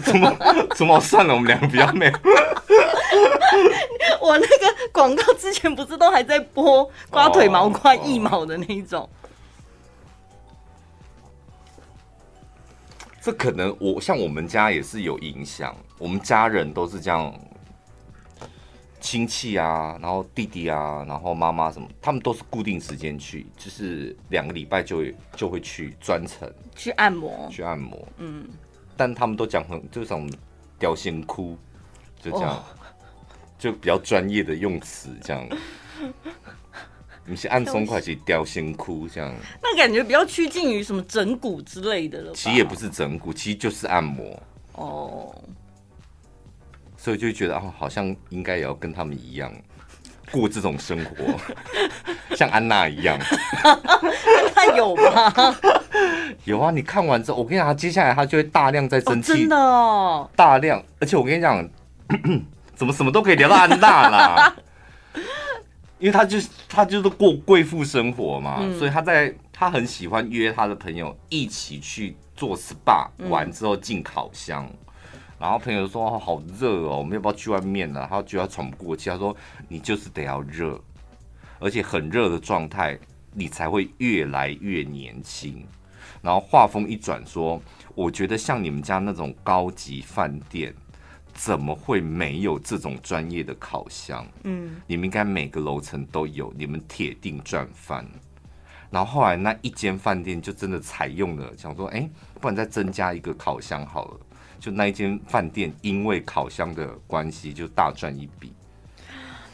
[0.04, 0.36] 除毛，
[0.74, 2.12] 除毛算了，我们两个比较美。
[4.20, 9.08] 我那个广告之前不是都还在播刮腿毛、刮腋毛的那一种？
[13.22, 17.34] 这可能我像我们家也是有影响，我们家人都是这样。
[19.04, 28.08] 亲戚啊，然后弟弟啊，然后妈妈什么，他们都是固定时间去，就是两个礼拜就会就会去专程去按摩，去按摩。
[28.16, 28.48] 嗯，
[28.96, 30.26] 但他们都讲很就是什么
[30.78, 31.54] 雕仙哭，
[32.18, 32.64] 就这样，哦、
[33.58, 35.46] 就比较专业的用词这样。
[37.26, 39.30] 你是按松快去雕仙窟这样，
[39.62, 42.32] 那感觉比较趋近于什么整骨之类的了。
[42.32, 44.42] 其实也不是整骨，其实就是按摩。
[44.72, 45.44] 哦。
[47.04, 49.52] 所以就觉得哦，好像应该也要跟他们一样
[50.32, 51.38] 过这种生活，
[52.34, 53.18] 像安娜一样。
[54.56, 55.56] 他有吗？
[56.44, 56.70] 有啊！
[56.70, 60.82] 你看完之后，我跟你讲，接下来他就会大量在蒸汽，哦，真的哦，大量。
[60.98, 61.68] 而且我跟你讲，
[62.74, 64.56] 怎么什么都可以聊到安娜啦？
[65.98, 74.66] 因为他就是他就是过贵妇生活嘛，嗯、所以他在他很喜欢约他的朋友一起去做 SPA，完之后进烤箱。
[75.44, 79.36] 然后朋友说：“哦，好热哦，我们要不要去外面呢？”他觉得他喘不过气，他说
[79.68, 80.80] ：“你就是得要热，
[81.58, 82.98] 而且很热的状态，
[83.34, 85.62] 你才会越来越年轻。”
[86.22, 87.60] 然后话锋一转说
[87.94, 90.74] ：“我觉得像你们家那种高级饭店，
[91.34, 94.26] 怎么会没有这种专业的烤箱？
[94.44, 98.02] 嗯，你们应该每个楼层都有，你们铁定赚翻。”
[98.88, 102.08] 然后后来那一间饭店就真的采用了，想说：“哎，
[102.40, 104.20] 不然再增加一个烤箱好了。”
[104.64, 108.50] 就那一间饭店，因为烤箱的关系，就大赚一笔。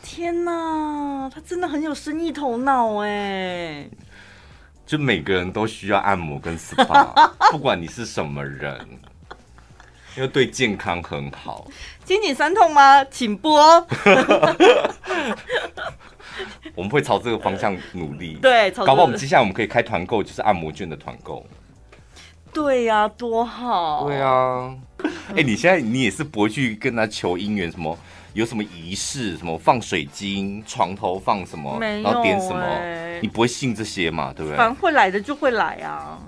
[0.05, 3.91] 天哪，他真的很有生意头脑哎！
[4.87, 8.79] 就每个人都需要按摩跟 SPA，不管你是什么人，
[10.17, 11.67] 因为对健康很好。
[12.05, 13.05] 肩颈酸痛吗？
[13.07, 13.61] 请播。
[16.77, 18.39] 我们会朝这个方向努力。
[18.41, 21.45] 对，搞不好我们接下来我们可以开团购，就是按摩券的团购。
[22.53, 24.07] 对呀、啊，多好。
[24.07, 24.75] 对啊。
[25.31, 27.97] 哎、欸，你现在你也是不会去跟他求姻缘，什么
[28.35, 32.63] 有什么仪式，什么放水晶，床头放什么，然后点什么，
[33.23, 34.33] 你不会信这些嘛？
[34.35, 34.57] 对不对？
[34.57, 36.19] 反正会来的就会来啊。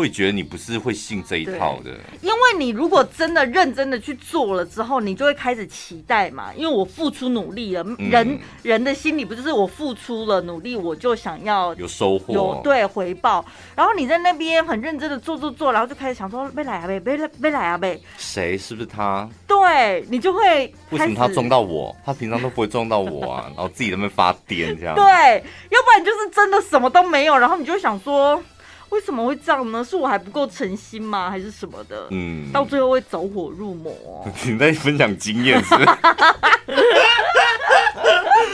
[0.00, 1.90] 会觉得你不是会信这一套的，
[2.22, 6.52] 因为你如果真的认真的去做了之后，你就会开始期待嘛。
[6.56, 13.44] 因为我付出努力了，嗯、人人的心里不就是我付出了努力，我就想要有收获，有对回报。
[13.76, 18.00] 然后你在那边很认真的做做做，然后就开始想说，没来啊呗，没来没来啊呗。
[18.16, 19.28] 谁是不是他？
[19.46, 21.94] 对，你就会为什么他撞到我？
[22.04, 24.94] 他平常都不会撞到我啊， 然后自己在那边发癫这样。
[24.94, 28.42] 对，要不然就是真的什么都没有，然后你就想说。
[28.90, 29.82] 为什么会这样呢？
[29.84, 31.30] 是我还不够诚心吗？
[31.30, 32.06] 还是什么的？
[32.10, 33.92] 嗯，到最后会走火入魔。
[34.44, 35.74] 你在分享经验是？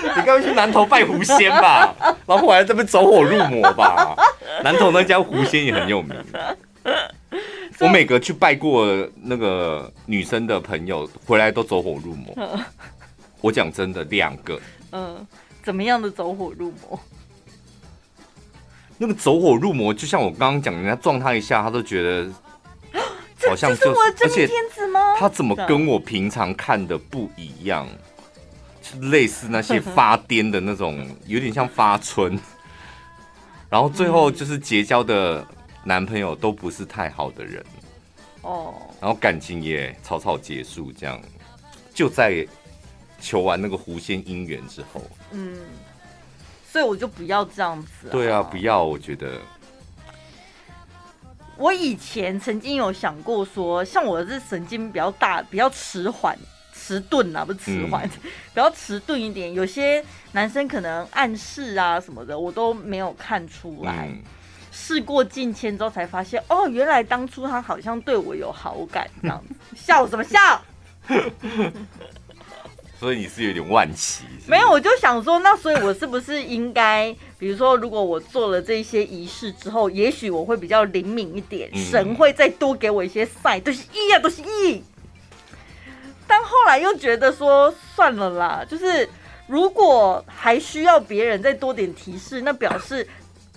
[0.03, 1.95] 你该不会去南头拜狐仙吧？
[2.27, 4.17] 然后后来在这边走火入魔吧？
[4.63, 6.15] 南头那家狐仙也很有名。
[7.81, 8.87] 我每个去拜过
[9.23, 12.35] 那个女生的朋友回来都走火入魔。
[13.43, 14.59] 我讲真的，两个。
[14.93, 15.27] 嗯，
[15.63, 16.99] 怎么样的走火入魔？
[18.99, 22.31] 那个走火入魔，就像我刚刚讲，人家撞他一下，他都觉得
[23.49, 24.49] 好像就是，而且
[25.19, 27.87] 他怎么跟我平常看的不一样？
[28.83, 32.39] 是类似那些发癫的那种，有点像发春，
[33.69, 35.45] 然后最后就是结交的
[35.83, 37.65] 男朋友都不是太好的人
[38.43, 41.21] 哦，然后感情也草草结束，这样
[41.93, 42.47] 就在
[43.21, 45.59] 求完那个狐仙姻缘之后，嗯。
[46.77, 48.11] 所以我就不要这样子。
[48.11, 48.85] 对啊，不要。
[48.85, 49.41] 我觉得，
[51.57, 56.39] 我以前曾经有想过说，像我这神经比较大，比较迟缓、
[56.75, 58.11] 迟钝啊，不是迟缓，嗯、
[58.53, 59.55] 比较迟钝一点。
[59.55, 64.11] 有些男生可能暗示啊什么的，我都没有看出来。
[64.71, 69.55] 事、嗯、过境迁之后才发现，哦，原来当初他好像对我有好感，这样子。
[69.75, 70.39] 笑什么笑？
[73.07, 84.83] 所以你是有点万奇，没有，我就想说，那所以我是不是应该， 比如说，如果我做了这些仪式之后，也许我会比较灵敏一点，嗯、神会再多给我一些 sign，都是一啊，都是一。
[86.27, 89.09] 但后来又觉得说，算了啦，就是
[89.47, 93.07] 如果还需要别人再多点提示，那表示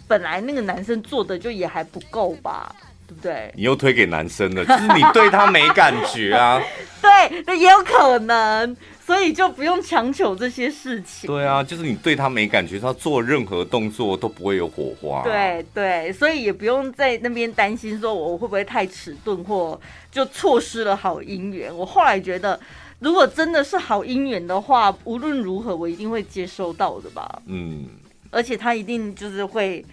[0.08, 2.72] 本来那个男生做的就也还不够吧，
[3.08, 3.52] 对不对？
[3.56, 6.62] 你又推给男生了，就是你对他没感觉啊？
[7.02, 8.78] 对，那也有可能。
[9.10, 11.28] 所以就不用强求这些事情。
[11.28, 15.24] 对啊，就是你对他没感觉，他做任何动作都不会有火花。
[15.24, 21.76] 对对，所以也不用在那边担心说我会不会太迟钝或就错失了好姻缘。
[21.76, 22.60] 我后来觉得，
[23.00, 27.42] 如果真的是好姻缘的话，无论如何我一定会接收到的吧。
[27.48, 27.88] 嗯，
[28.30, 29.84] 而且他一定就是会，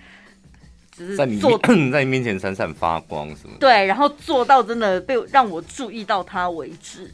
[0.95, 1.41] 就是在你
[1.91, 3.61] 在你面前闪闪发光什么的。
[3.61, 7.11] 对，然后做到真的被让我注意到他为止。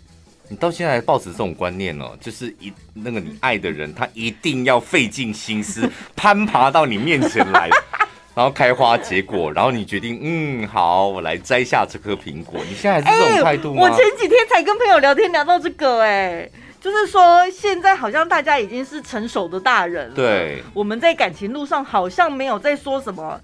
[0.52, 7.70] 你到现在还抱持这种观念哦，就是一那个你爱的人，他一定要费尽心思 攀爬到你面前来，
[8.36, 12.60] 然后开花结果，然后你决定，嗯，好，我来摘下这颗苹果。
[12.68, 13.80] 你现在还是这种态度吗？
[13.80, 16.46] 欸，我前几天才跟朋友聊天聊到这个，哎，
[16.78, 23.40] 就是说现在好像大家已经是成熟的大人了，对，我们在感情路上好像没有在说什么。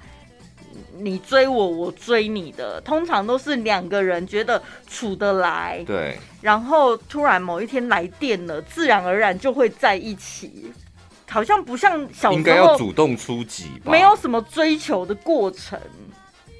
[1.00, 10.72] 你追我，我追你的，通常都是两个人觉得处得来，对，然后突然某一天来电了，自然而然就会在一起，
[11.28, 15.78] 好像不像小时候应该要主动出击，没有什么追求的过程。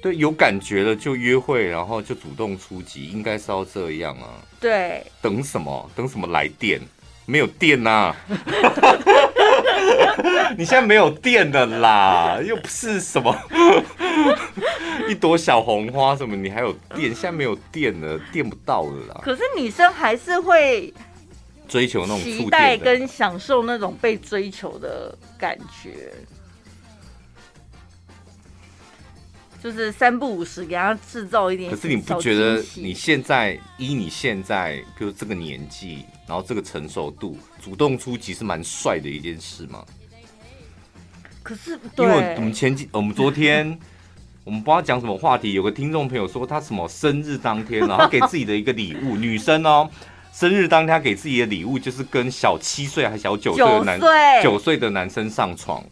[0.01, 4.39] 对，有感觉了就约会，然后就主动出击，应该是要这样啊。
[4.59, 5.89] 对，等什么？
[5.95, 6.79] 等什么来电？
[7.25, 8.15] 没有电呐！
[10.57, 13.35] 你现在没有电的啦，又不是什么。
[15.07, 19.21] 一朵小红花什么，你还有电，现在没有电了，电不到了啦。
[19.23, 20.93] 可是女生还是会
[21.67, 26.11] 追求那种期待跟享受那种被追求的感觉，
[29.61, 31.69] 就是三不五时给他制造一点。
[31.69, 39.85] 可是你不觉得你现在依你现在就是这个年纪，然后这个成熟度，主动出击是蛮帅的一件事吗？
[41.41, 43.77] 可是，因为我们前几，我们昨天，
[44.43, 49.89] 我们不知道讲什么话题，有个听众朋友说他什么生日当天，然后给自己的一个礼物，女生哦，
[50.31, 53.99] 生日当天他给自己的礼物就是跟小七岁还小九岁的男
[54.43, 55.83] 九岁的男生上床，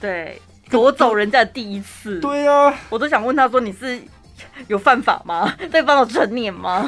[0.00, 0.40] 对，
[0.70, 4.02] 夺走人家的第一次，对啊，我都想问他说你是
[4.68, 5.50] 有犯法吗？
[5.70, 6.86] 对方有成年吗？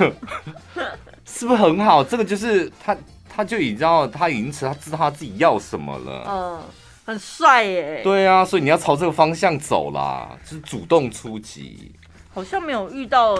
[1.24, 2.02] 是不是很好？
[2.04, 2.96] 这个就是他，
[3.28, 6.62] 他就已经知道他已经知他知道他自己要什么了，嗯。
[7.06, 8.00] 很帅耶！
[8.02, 11.92] 对啊，所以你要朝这个方向走啦，就是主动出击。
[12.34, 13.38] 好像没有遇到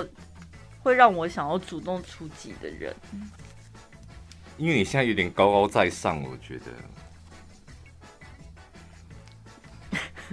[0.85, 2.95] 会让我想要主动出击的人，
[4.57, 6.67] 因为你现在有点高高在上，我觉得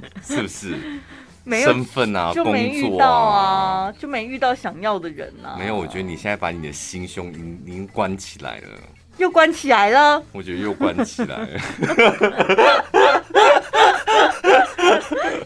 [0.24, 0.76] 是不是？
[1.46, 5.58] 没有身份啊，就没遇到啊，就没遇到想要的人啊。
[5.60, 8.68] 没有，我觉得你现在把你的心胸已经已经关起来了。
[9.18, 11.48] 又关起来了，我觉得又关起来了。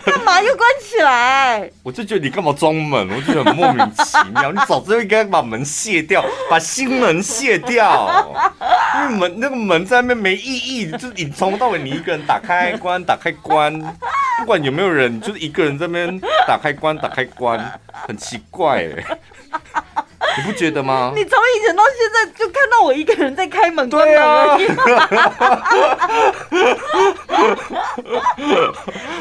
[0.05, 1.69] 干嘛又关起来？
[1.83, 3.09] 我就觉得你干嘛装门？
[3.09, 4.51] 我就觉得很莫名其妙。
[4.51, 8.31] 你早知道应该把门卸掉，把心门卸掉。
[8.95, 13.73] 因为门那个门在那边没意义，就是你从头到尾你一个人打开关打开关，
[14.39, 19.03] 不管有没有人，就是一个人在那边打开关打开关，很奇怪哎。
[20.37, 21.13] 你不觉得吗？
[21.15, 24.67] 你从以前到现在就看到我一个人在开门关门而已。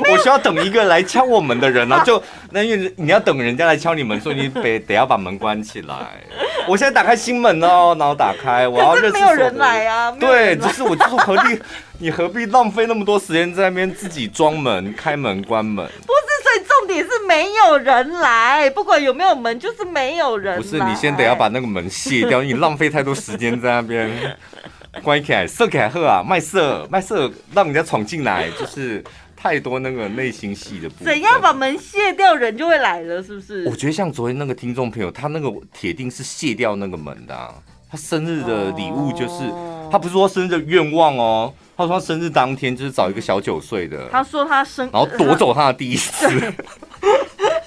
[0.12, 5.94] 我需要等一个来敲我门的人啊，就那因为你要等人家来敲你门，所以你得得要把门关起来。
[6.68, 9.12] 我现在打开新门哦，然后打开，我要认识。
[9.12, 10.10] 没有人来啊。
[10.12, 11.58] 对，就是我就是何必
[11.98, 15.86] 你何必浪费那么多时间在那边自己装门、开门、关门？
[15.86, 20.60] 不是，所以重点是没有人来，不管有没有门，就是没有人。
[20.60, 24.10] 不是，你先得要把那个门卸掉，你浪费太多时间在那边
[25.02, 29.02] 关起来，色凯赫啊，卖色卖色，让人家闯进来，就是
[29.34, 31.06] 太多那个内心戏的部分。
[31.06, 33.64] 怎样把门卸掉，人就会来了，是不是？
[33.66, 37.54] 我觉得像昨天那个听众朋友，他那个铁定是卸掉那个门的啊。
[37.96, 39.50] 他生日的礼物就是，
[39.90, 41.52] 他不是说生日的愿望哦。
[41.76, 46.26] 他说他生日当天就是找一个小九岁的，他说他生，然后夺走他的第一次。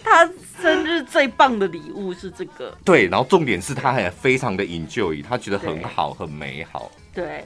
[0.03, 0.27] 他
[0.61, 6.91] 生日最棒的礼物是这个，对，然后重点是他还非常的 enjoy，他觉得很好，很美好。
[7.13, 7.45] 对，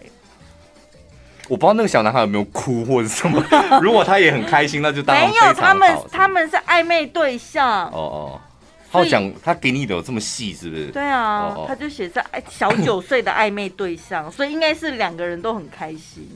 [1.49, 3.43] 我不知道那个小男孩有没有哭或者什么，
[3.81, 5.53] 如果他也很开心，那就当然没有。
[5.53, 7.85] 他们他们是暧昧对象。
[7.89, 8.41] 哦哦，
[8.93, 10.85] 他讲他给你的有这么细是不是？
[10.91, 16.29] 对啊，哦哦他就写在小九岁的暧昧对象， 所以应该是两个人都很开心。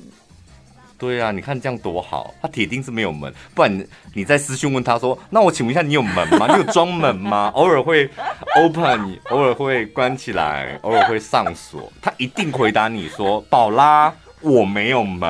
[1.00, 3.86] 对啊，你看这样多好，他铁定是没有门，不然你，
[4.16, 6.48] 你在私讯问他说：“那我请问一下，你有门吗？
[6.50, 7.52] 你有装门吗？
[7.54, 8.10] 偶尔会
[8.56, 15.30] open，偶尔会关起来，偶尔会上锁。”他一定回答你说：“宝拉，我没有门。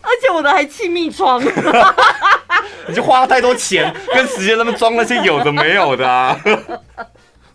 [0.00, 1.38] 而且我的还气密窗，
[2.88, 6.40] 你就花了太多钱跟时间，他们装那些有的没有的啊。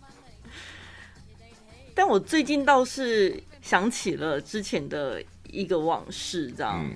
[1.94, 3.44] 但我最近倒是。
[3.60, 6.86] 想起了之前的一个往事，这样。
[6.86, 6.96] 嗯、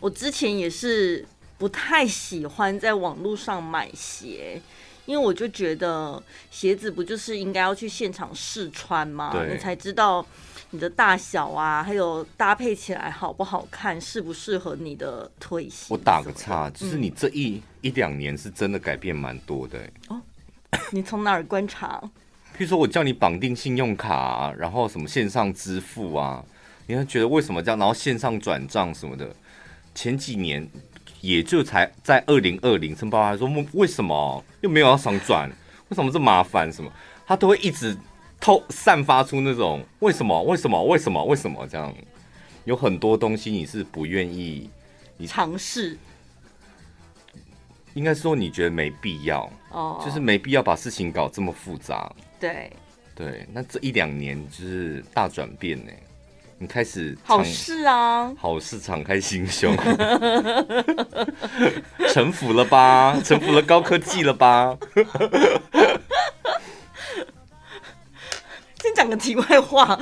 [0.00, 1.24] 我之前也是
[1.56, 4.60] 不太喜欢在网络上买鞋，
[5.06, 6.20] 因为我就觉得
[6.50, 9.32] 鞋子不就是应该要去现场试穿吗？
[9.48, 10.26] 你才知道
[10.74, 15.88] 你的大小啊，还有搭配起来好不好看，适不适合你的腿型。
[15.90, 19.78] 我打个岔，就是你这一、嗯、一两年是真的改变蛮多的。
[20.08, 20.18] 哦，
[20.90, 22.02] 你从哪儿观察？
[22.56, 26.42] 譬如说，我叫你绑定信用卡啊，然后什么线上支付啊，
[26.86, 27.78] 你会觉得为什么这样？
[27.78, 29.28] 然后线上转账什么的，
[29.94, 30.66] 前几年
[31.20, 35.50] 也就才在二零二零，陈宝还说为什么又没有要想转？
[35.90, 36.72] 为什么这么麻烦？
[36.72, 36.90] 什么
[37.26, 37.94] 他都会一直
[38.42, 40.42] 透散发出那种为什么？
[40.42, 40.84] 为什么？
[40.84, 41.24] 为什么？
[41.24, 41.94] 为什么这样？
[42.64, 44.68] 有很多东西你是不愿意
[45.16, 45.96] 你尝试。
[47.94, 50.04] 应该说你觉得没必要哦，oh.
[50.04, 52.10] 就是没必要把事情搞这么复杂。
[52.40, 52.72] 对
[53.14, 55.92] 对，那这一两年就是大转变呢。
[56.58, 59.76] 你开始好事啊，好事敞开心胸，
[62.10, 63.16] 臣服了吧？
[63.22, 64.76] 臣服了高科技了吧？
[68.92, 69.98] 先讲个题外话，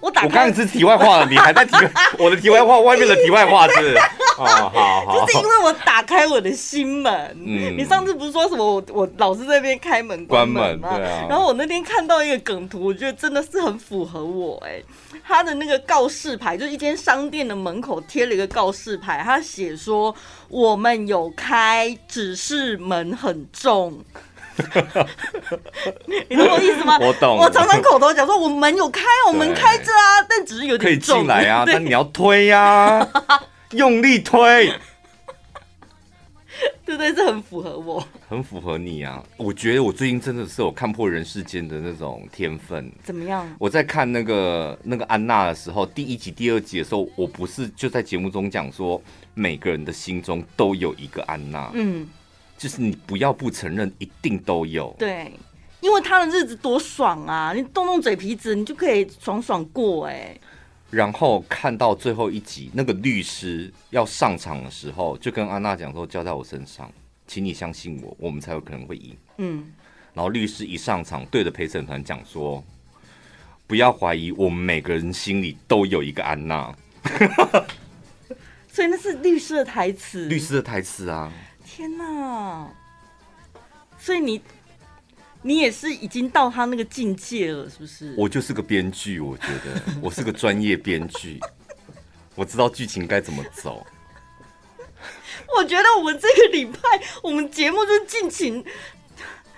[0.00, 1.72] 我打我刚刚是题外话了， 你还在题
[2.18, 3.94] 我的题外话外面的题外话是，
[4.38, 7.12] 哦，好好， 就是因为我打开我的心门。
[7.34, 10.98] 嗯，你上次不是说什么我我老是在那边开门关门吗？
[11.28, 14.84] 然后我那天看到一个梗图，我觉得真的是很符合我哎、欸。
[15.24, 20.14] 他的那个告示牌，就是一间商店的门口贴了一个告示牌，他写说
[20.48, 24.02] 我们有开，只是门很重。
[26.28, 26.98] 你懂我意思吗？
[27.00, 27.36] 我懂。
[27.38, 30.88] 我常常口头讲说，我门有开，我门开着啊，但只是有点。
[30.88, 32.60] 可以进来啊，但你要推呀、
[33.26, 33.42] 啊，
[33.72, 34.72] 用力推。
[36.84, 39.22] 对对，这很符合我，很符合你啊！
[39.36, 42.92] 我觉得我最近真的是有看破人世间的那种天分。
[43.02, 43.48] 怎么样？
[43.58, 49.00] 我在看那个那个安娜的时候，第一集、第二集的时候，我不是就在节目中讲说，
[49.34, 51.70] 每个人的心中都有一个安娜。
[51.72, 52.06] 嗯。
[52.62, 54.94] 就是你不要不承认，一定都有。
[54.96, 55.32] 对，
[55.80, 57.52] 因为他的日子多爽啊！
[57.52, 60.38] 你动动嘴皮子，你就可以爽爽过哎。
[60.88, 66.88] 然后看到最后一集，那个律师要上场的时候，就跟安娜讲说：“交在我身上，
[67.26, 69.72] 请你相信我，我们才有可能会赢。”嗯。
[70.14, 72.62] 然后律师一上场，对着陪审团讲说
[73.66, 76.72] ：“不要怀疑，我们每个人心里都有一个安娜。”
[78.70, 80.26] 所以那是律师的台词。
[80.26, 81.32] 律师的台词啊。
[81.74, 82.68] 天呐！
[83.98, 84.42] 所以你
[85.40, 88.14] 你也是已经到他那个境界了，是不是？
[88.18, 91.40] 我就是个编剧，我觉得 我是个专业编剧，
[92.34, 93.86] 我知道剧情该怎么走。
[95.56, 96.78] 我觉得我们这个礼拜
[97.22, 98.62] 我们节目就是尽情。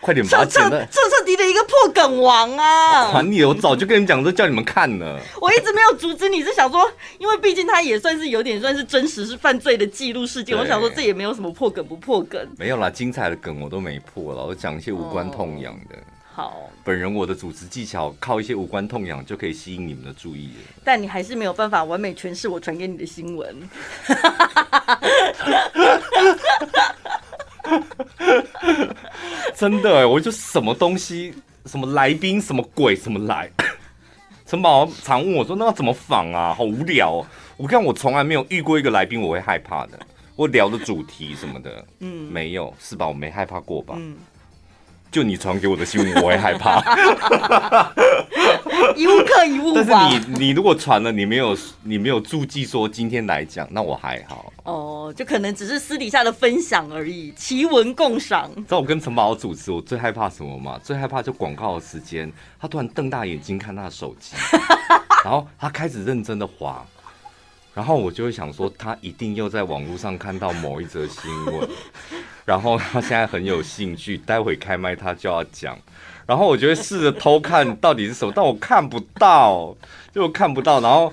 [0.04, 0.86] 快点把它剪了！
[0.90, 3.10] 彻彻底底的一个破梗王啊！
[3.10, 5.18] 还你，我早就跟你们讲，说叫你们看了。
[5.40, 6.86] 我一直没有阻止你，是想说，
[7.18, 10.54] 因为毕竟他也算是有点算是真实是犯罪的记录事件。
[10.56, 12.38] 我想说，这也没有什么破梗不破梗。
[12.58, 15.96] 没有啦，精彩的梗我都没破了，我讲一些无关痛痒的。
[16.34, 20.50] 好，本人我的主持技巧靠一些无关痛痒就可以吸引你们的注意。
[20.84, 23.56] 但你还是没有办法完美诠释我传给你的新闻。
[29.54, 31.34] 真的哎，我就什么东西，
[31.66, 33.50] 什么来宾，什么鬼，什么来。
[34.46, 36.54] 陈宝常问我说：“那要怎么访啊？
[36.54, 39.98] 好无聊哦。”我看我从来没有遇过一个来宾我会害怕的。
[40.36, 43.06] 我聊的主题什么的，嗯，没有是吧？
[43.06, 43.94] 我没害怕过吧？
[43.96, 44.16] 嗯。
[45.14, 46.82] 就你传给我的新闻，我会害怕。
[48.96, 49.72] 一物克一物。
[49.72, 54.52] 但是你你如果传了，你没有你没有注记说今天来讲，那我还好。
[54.64, 58.50] 哦，就可能只是私底下的分享而已，奇闻共赏。
[58.56, 60.80] 知道我跟陈宝主持，我最害怕什么吗？
[60.82, 64.34] 最害怕就广告的时间，他突然瞪大眼睛看他的手机，
[65.22, 66.84] 然后他开始认真的滑，
[67.74, 71.68] 然后我就会想说，他一定又在网络上看到某一则新闻。
[72.46, 75.76] 然后他现在很有兴趣，待会开麦他就要讲，
[76.26, 79.74] 然后我就会试着偷看到底是什么，但我看不到，
[80.12, 81.10] 就看不到，然后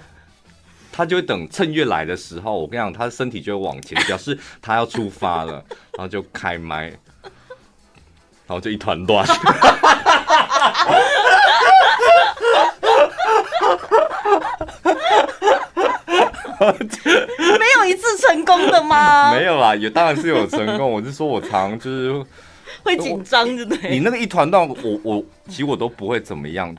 [0.92, 5.54] 他就会等趁月来的时候，我跟你讲，他的身体就会往前，表示他要出发了，
[5.94, 6.90] 然后就开麦，
[8.46, 9.26] 然后就一团乱。
[16.70, 19.34] 没有一次成功的吗？
[19.36, 20.92] 没有啦，也当然是有成功。
[20.92, 22.26] 我是说我常就是
[22.84, 23.90] 会紧张，对不对？
[23.92, 26.76] 你那个一团乱，我我其实我都不会怎么样。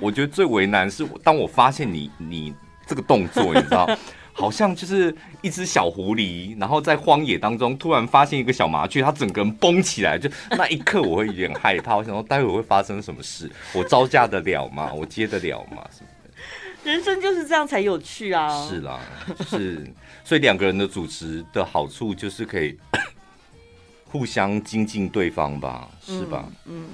[0.00, 2.54] 我觉得最为难是当我发现你你
[2.86, 3.88] 这个动作，你知道，
[4.32, 11.94] 好像就是一只小狐狸，然后在荒野当中突然发现一个小麻雀，它整个人蹦起来，就那一刻我会有点害怕。
[11.96, 13.50] 我想说待会会发生什么事？
[13.74, 14.90] 我招架得了吗？
[14.94, 15.82] 我接得了吗？
[16.84, 18.66] 人生就是这样才有趣啊！
[18.68, 18.98] 是啦，
[19.48, 19.88] 是，
[20.24, 22.76] 所以两个人的主持的好处就是可以
[24.10, 26.44] 互相精进对方吧，是吧？
[26.64, 26.84] 嗯。
[26.84, 26.88] 嗯，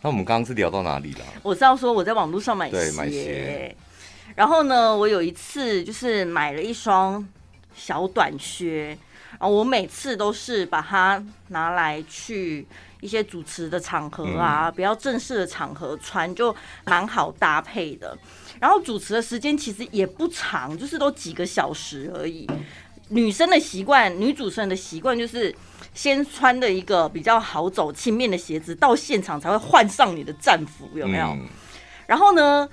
[0.00, 1.24] 那我们刚刚是聊到哪里了？
[1.42, 3.76] 我知道说我在网络上买鞋，对，买鞋。
[4.34, 7.24] 然后呢，我有一次就是买了一双
[7.76, 8.98] 小短靴，
[9.38, 12.66] 然后我每次都是把它拿来去
[13.00, 16.54] 一些主持的场合啊，嗯、比较正式的场合穿，就
[16.86, 18.18] 蛮好搭配的。
[18.62, 22.48] 然后主持的时间其实也不长，就是都几个小时而已。
[23.08, 25.52] 女生的习惯，女主持人的习惯就是
[25.94, 31.26] 先穿的一个比较好走、轻便的鞋子，到现场才会换上你的战服，有没有？
[31.26, 31.48] 嗯、
[32.06, 32.68] 然后呢，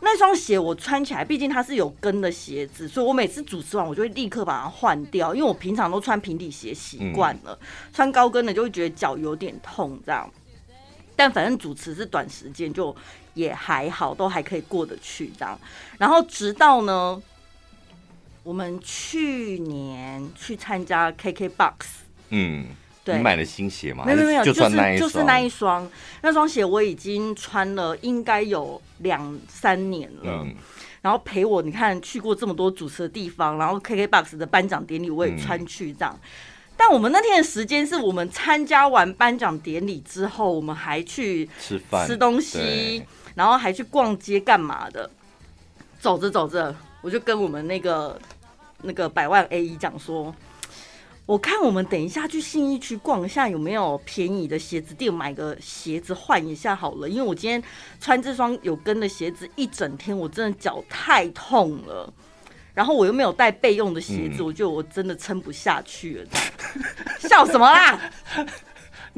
[0.00, 10.28] 那双鞋我穿起来，毕竟它是有跟的鞋子，所以我每次主持完，我就会立刻把它换掉，因为我平常都穿平底鞋习惯了，嗯、穿高跟的就会觉得脚有点痛这样。
[11.14, 12.92] 但反正主持是短时间就。
[13.38, 15.56] 也还好，都还可以过得去这样。
[15.96, 17.22] 然后直到呢，
[18.42, 21.72] 我们去年去参加 KKBOX，
[22.30, 22.66] 嗯，
[23.04, 24.04] 对，你买了新鞋吗？
[24.04, 25.88] 没有没有，就是那一，就是那一双，
[26.22, 30.42] 那双鞋我已经穿了应该有两三年了。
[30.42, 30.54] 嗯，
[31.00, 36.12] 然后陪我，你看去过这么多主持的地方，然后 KKBOX 的颁奖典礼我也穿去这样。
[36.12, 36.28] 嗯、
[36.76, 43.02] 但我们那天的时间是我们参加完颁奖典礼之后，我们还去吃饭、吃东西，
[43.38, 45.08] 然后还去逛街干嘛的。
[46.00, 48.20] 走着走着，我就跟我们那个
[48.82, 50.34] 那个百万 A 一讲说。
[51.24, 57.06] 我看我们等一下去信义区逛一下，有没有便宜的鞋子店买个鞋子换一下好了。
[57.06, 57.62] 因为我今天
[58.00, 62.10] 穿这双有跟的鞋子一整天，我真的脚太痛了。
[62.72, 66.30] 然后我又没有带备用的鞋子，嗯、我觉得我真的撑不下去了。
[67.28, 68.00] 笑什么啦？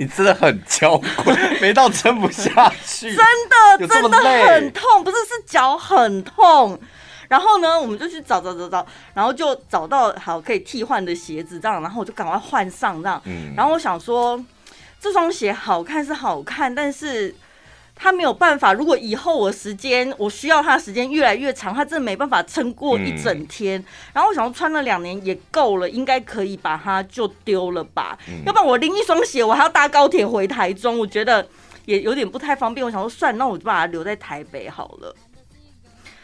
[0.00, 3.14] 你真的很娇贵，没到撑不下去。
[3.14, 3.18] 真
[3.78, 6.80] 的真的很痛，不是是脚很痛。
[7.28, 13.20] 然后呢，我们就去找找找找，然后就找到好可以替换的鞋子，这样，然后我就赶快换上这样。
[13.26, 13.52] 嗯。
[13.54, 14.42] 然后我想说，
[14.98, 17.34] 这双鞋好看是好看，但是
[18.02, 18.72] 它没有办法。
[18.72, 23.78] 如果以后我时间我需要他的时间越来越长，他真的没办法撑过一整天。
[23.78, 23.84] 嗯。
[24.14, 28.18] 然后我想说，穿了两年也够了，应该可以把它就丢了吧。
[28.26, 28.42] 嗯。
[28.46, 31.46] 要不然我拎一双鞋，我还要搭高铁回台中，我觉得
[31.84, 32.82] 也有点不太方便。
[32.84, 35.14] 我想说，算，那我就把它留在台北好了。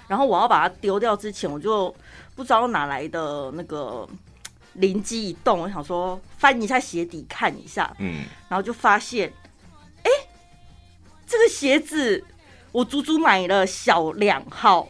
[0.08, 1.94] 然后我要把它丢掉之前，我就
[2.34, 4.08] 不知道哪来的那个
[4.72, 9.45] 灵机一动，我想说翻一下鞋底看一下，嗯，然后就发现，哎，
[11.26, 12.24] 这个鞋子
[12.72, 14.88] 我足足买了小两号，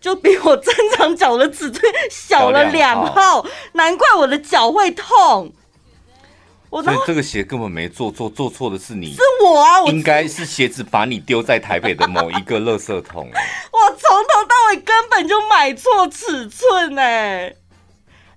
[0.00, 5.52] 就比我正常脚的尺寸小了两号，难怪我的脚会痛。
[6.68, 9.82] 所以这个鞋根本没做错，做错的是你，是我啊！
[9.84, 13.30] 我应该是鞋子把你丢在台北的某一个垃圾桶。
[13.72, 17.54] 我从头到尾根本就买错尺寸哎！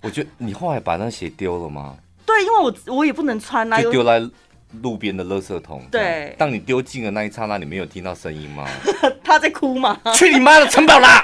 [0.02, 1.98] 我觉得你后来把那鞋丢了吗？
[2.26, 4.22] 对，因为我我也不能穿啊，就丢在
[4.82, 5.86] 路边的垃圾桶。
[5.92, 8.68] 对，当你丢进的那一刹那，你没有听到声音吗？
[9.24, 10.00] 他在哭吗？
[10.14, 11.24] 去你妈的城堡啦！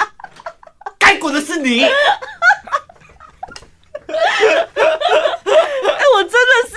[0.98, 1.86] 该滚的是你。
[6.12, 6.76] 我真的是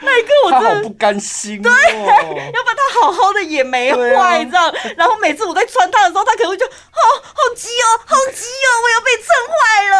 [0.00, 1.70] 那一刻，我真的好不甘心，哦。
[1.70, 4.70] 对，要不然他好好的也没坏，知道？
[4.96, 6.72] 然后每次我在穿它的时候，他可能会就好
[7.22, 9.56] 好急哦，好急哦，我要被蹭坏
[9.88, 9.96] 了。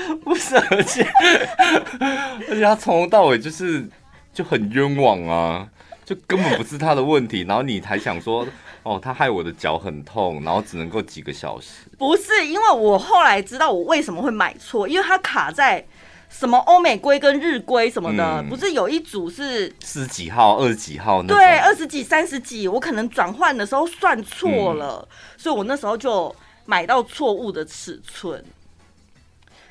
[0.24, 1.06] 不是，而 且
[2.48, 3.86] 而且他从头到尾就是
[4.32, 5.68] 就很冤枉啊，
[6.04, 7.42] 就根本不是他的问题。
[7.48, 8.46] 然后你还想说，
[8.82, 11.88] 哦，他害我的脚很痛，然后只能够几个小时。
[11.98, 15.84] 不是，因为我后来知道我为什么会买错，因为它卡在。
[16.30, 21.28] 什么欧美龟跟日龟什么的，嗯、不是有一组是四十几号、二十几号那？
[21.28, 26.32] 对，二十几、三十几，我可能转换的时候算错了，嗯、所以我那时候就
[26.66, 28.44] 买到错误的尺寸。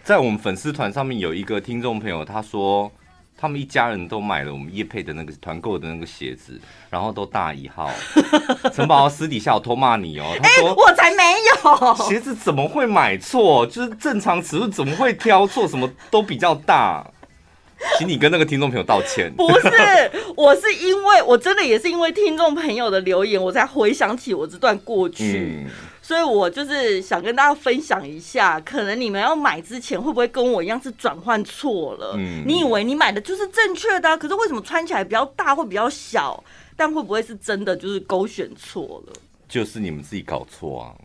[0.07, 2.89] 在我们粉丝团上面有一个听众朋友，他说。
[3.39, 7.87] 他们一家人都买了我们叶配的那个团购的那个鞋子，然后都大一号。
[8.73, 11.23] 陈宝私底下有偷骂你哦，他说、欸、我才没
[11.63, 13.63] 有鞋子怎么会买错？
[13.67, 15.67] 就是正常尺寸怎么会挑错？
[15.67, 17.05] 什么都比较大，
[17.99, 19.31] 请你跟那个听众朋友道歉。
[19.37, 19.69] 不是，
[20.35, 25.63] 我是因为我真的也是因为听众朋友的留言，我才回想起我这段过去。
[25.63, 25.69] 嗯
[26.07, 32.13] 所以我就是想跟大家分享一下，可能你们要买之前会不会跟我一样是转换错了？
[32.15, 36.41] 嗯，你以为你买的就是正确的啊，可是为什么穿起来比较大或比较小？
[36.77, 39.13] 但会不会是真的就是勾选错了？
[39.49, 40.95] 就是你们自己搞错啊。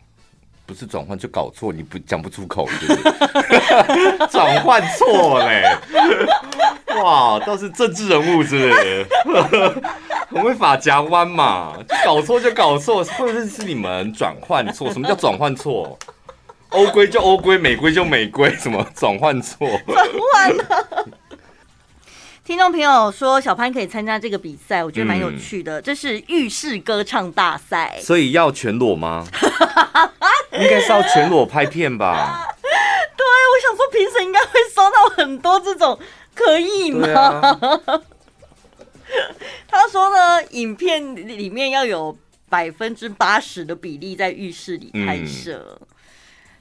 [0.72, 2.96] 不是转换就搞错，你不讲不出口，对？
[4.28, 5.64] 转换错嘞！
[7.02, 8.70] 哇，倒是政治人物是
[9.24, 9.76] 不是，
[10.32, 14.90] 很会法夹弯嘛，就搞错就搞错，会不会是你们转换错？
[14.90, 15.98] 什么叫转换错？
[16.70, 19.68] 欧规就欧规，美规就美规，什么转换错？
[19.86, 21.06] 转换了。
[22.44, 25.80] 听众朋友说，小潘可以参加这个比赛，我觉得蛮有趣的。
[25.80, 29.24] 嗯、这是浴室歌唱大赛，所以要全裸吗？
[30.50, 32.48] 应该是要全裸拍片吧？
[33.16, 35.96] 对，我想说评审应该会收到很多这种，
[36.34, 37.08] 可以吗？
[37.08, 37.58] 啊、
[39.68, 42.16] 他说呢，影片里面要有
[42.48, 45.86] 百分之八十的比例在浴室里拍摄，嗯、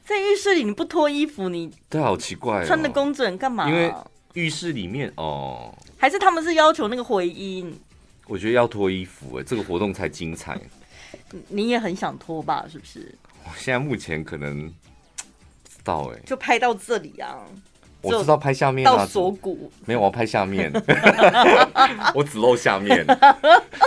[0.06, 3.68] 在浴室里你不脱衣服，你对，好奇怪、哦，穿的工整干嘛？
[3.68, 3.92] 因为
[4.34, 7.78] 浴室里面哦，还是他们是要求那个回音？
[8.28, 10.60] 我觉得要脱衣服哎，这个活动才精彩。
[11.50, 12.66] 你也很想脱吧？
[12.72, 13.14] 是不是？
[13.44, 17.40] 我现在目前可能不知道哎，就拍到这里啊。
[18.02, 20.72] 我知道拍下面啊，到锁骨没有，我要拍下面，
[22.16, 23.06] 我只露下面，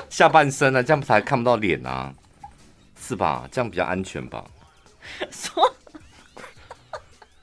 [0.09, 2.14] 下半身啊，这样才看不到脸啊，
[3.01, 3.49] 是吧？
[3.51, 4.45] 这样比较安全吧？
[5.32, 5.74] 说，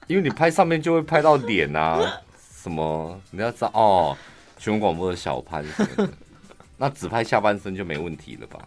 [0.08, 2.22] 因为你拍上面就会拍到脸啊。
[2.62, 4.18] 什么，你要知道哦，
[4.57, 6.14] 全国广播的小潘什么的，
[6.78, 8.59] 那只拍下半身就没问题了吧？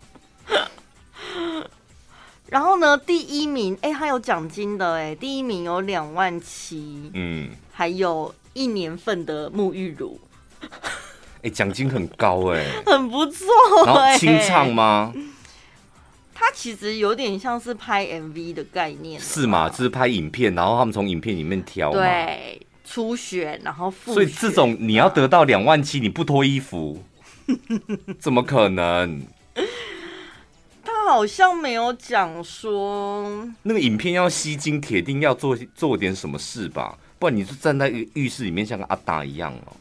[2.48, 10.20] 然后呢，第一名，哎，他有奖金的，哎，第一名有两万七，嗯，还有一年份的沐浴乳，
[11.42, 13.46] 哎，奖金很高，哎，很不错，
[13.86, 15.12] 然后清唱吗？
[16.34, 19.68] 它其实有点像是拍 MV 的概念，是嘛？
[19.68, 27.02] 就是拍影片，然后他们从影片里面挑，对，初选，然后所以这种你要得到两万七，你不脱衣服，
[28.20, 29.22] 怎么可能？
[30.84, 39.72] 他好像没有讲说那个影片要吸睛，铁定要做做点什么事吧，不然你就站在浴室里面像个阿达一样哦。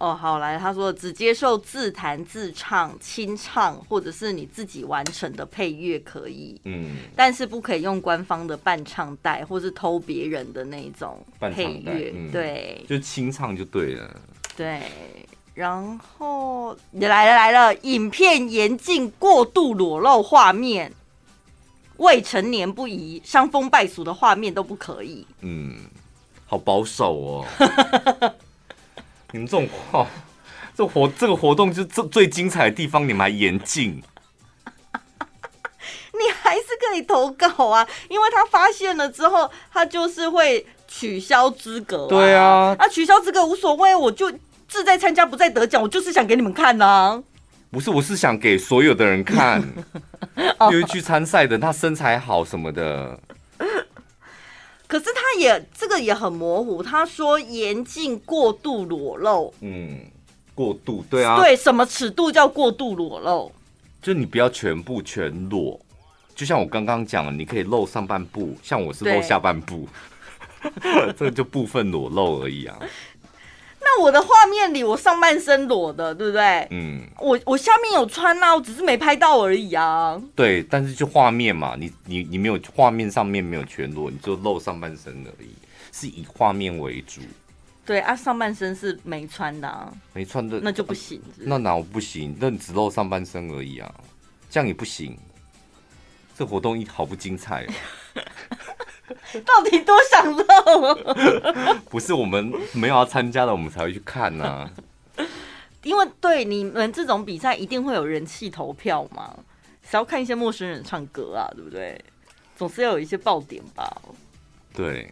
[0.00, 14.20] 哦，好来，他说只接受自弹自唱、清唱，或者是你自己完成的配乐可以，嗯，但是不可以用官方的伴唱带，或是偷别人的那种配乐，嗯、对，就清唱就对了，
[14.56, 14.80] 对。
[15.52, 20.90] 然后你来了来了，影片严禁过度裸露画面，
[21.98, 25.26] 未成年不宜，伤风败俗的画面都不可以。
[25.42, 25.76] 嗯，
[26.46, 27.44] 好保守哦。
[29.32, 30.06] 你们这种话，
[30.74, 34.02] 这活这个活动就最最精彩的地方，你们还严禁？
[36.12, 42.06] 你还是可以投稿啊，因为他发现了之后，他就是会取消资格。
[42.08, 44.30] 对啊，啊，取消资格无所谓，我就
[44.68, 47.22] 志在参加不在得奖，我就是想给你们看呐、啊。
[47.70, 49.62] 不是，我是想给所有的人看，
[50.72, 53.18] 因为去参赛的他身材好什么的。
[54.90, 59.54] 可是他也这个也很模糊，他说严禁过度裸露。
[59.60, 60.00] 嗯，
[60.52, 63.52] 过度对啊，对，什么尺度叫过度裸露？
[64.02, 65.78] 就你不要全部全裸，
[66.34, 69.86] 就像我刚刚讲的，你可以露上半部，像我是露下半部，
[71.16, 72.76] 这个就部分裸露而已啊。
[74.00, 76.66] 那我的画面里，我上半身裸的，对不对？
[76.70, 80.18] 嗯，我我下面有穿啊，我只是没拍到而已啊。
[80.34, 85.50] 对，但是就画面嘛，你你你没有画面上面没有全裸，你就露上半身而已，
[85.92, 87.20] 是以画面为主。
[87.84, 91.48] 对啊，上半身是没穿的啊，没穿的那就不行是不是？
[91.50, 92.34] 那哪我不行？
[92.40, 93.94] 那你只露上半身而已啊，
[94.48, 95.14] 这样也不行。
[96.38, 97.72] 这活动一好不精彩哦。
[99.44, 100.94] 到底多想露？
[101.90, 104.70] 不是我们没有要参加的，我们才会去看呢、啊。
[105.82, 109.34] 因为对你们这种比赛，一定会有人气投票嘛，
[109.82, 111.98] 想要看一些陌生人唱歌啊，对不对？
[112.56, 113.90] 总是要有一些爆点吧。
[114.74, 115.10] 对，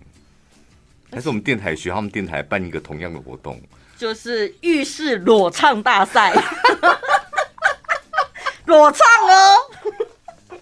[1.10, 3.58] 还是我们电台学他们电台办一个同样的活动，
[3.96, 6.34] 就是浴室裸唱大赛，
[8.66, 9.56] 裸唱哦，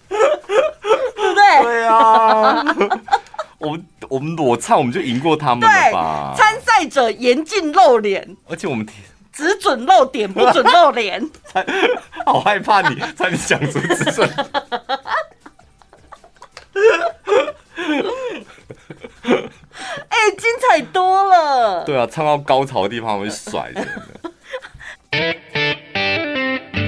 [0.08, 1.62] 对不对？
[1.64, 2.64] 对啊。
[3.58, 6.34] 我们我们裸唱，我们就赢过他们了吧？
[6.36, 8.86] 参赛者严禁露脸，而且我们
[9.32, 11.30] 只准露点，不准露脸。
[12.26, 14.28] 好害怕你，差点讲出只准。
[20.08, 21.84] 哎、欸，精彩多了。
[21.84, 23.86] 对啊，唱到高潮的地方我会甩的。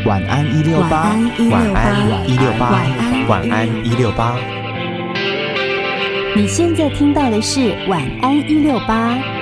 [0.07, 1.17] 晚安一六八，
[1.51, 2.83] 晚安一六八，
[3.29, 4.37] 晚安一六八。
[6.39, 9.38] 你现在听到的是晚安一六八。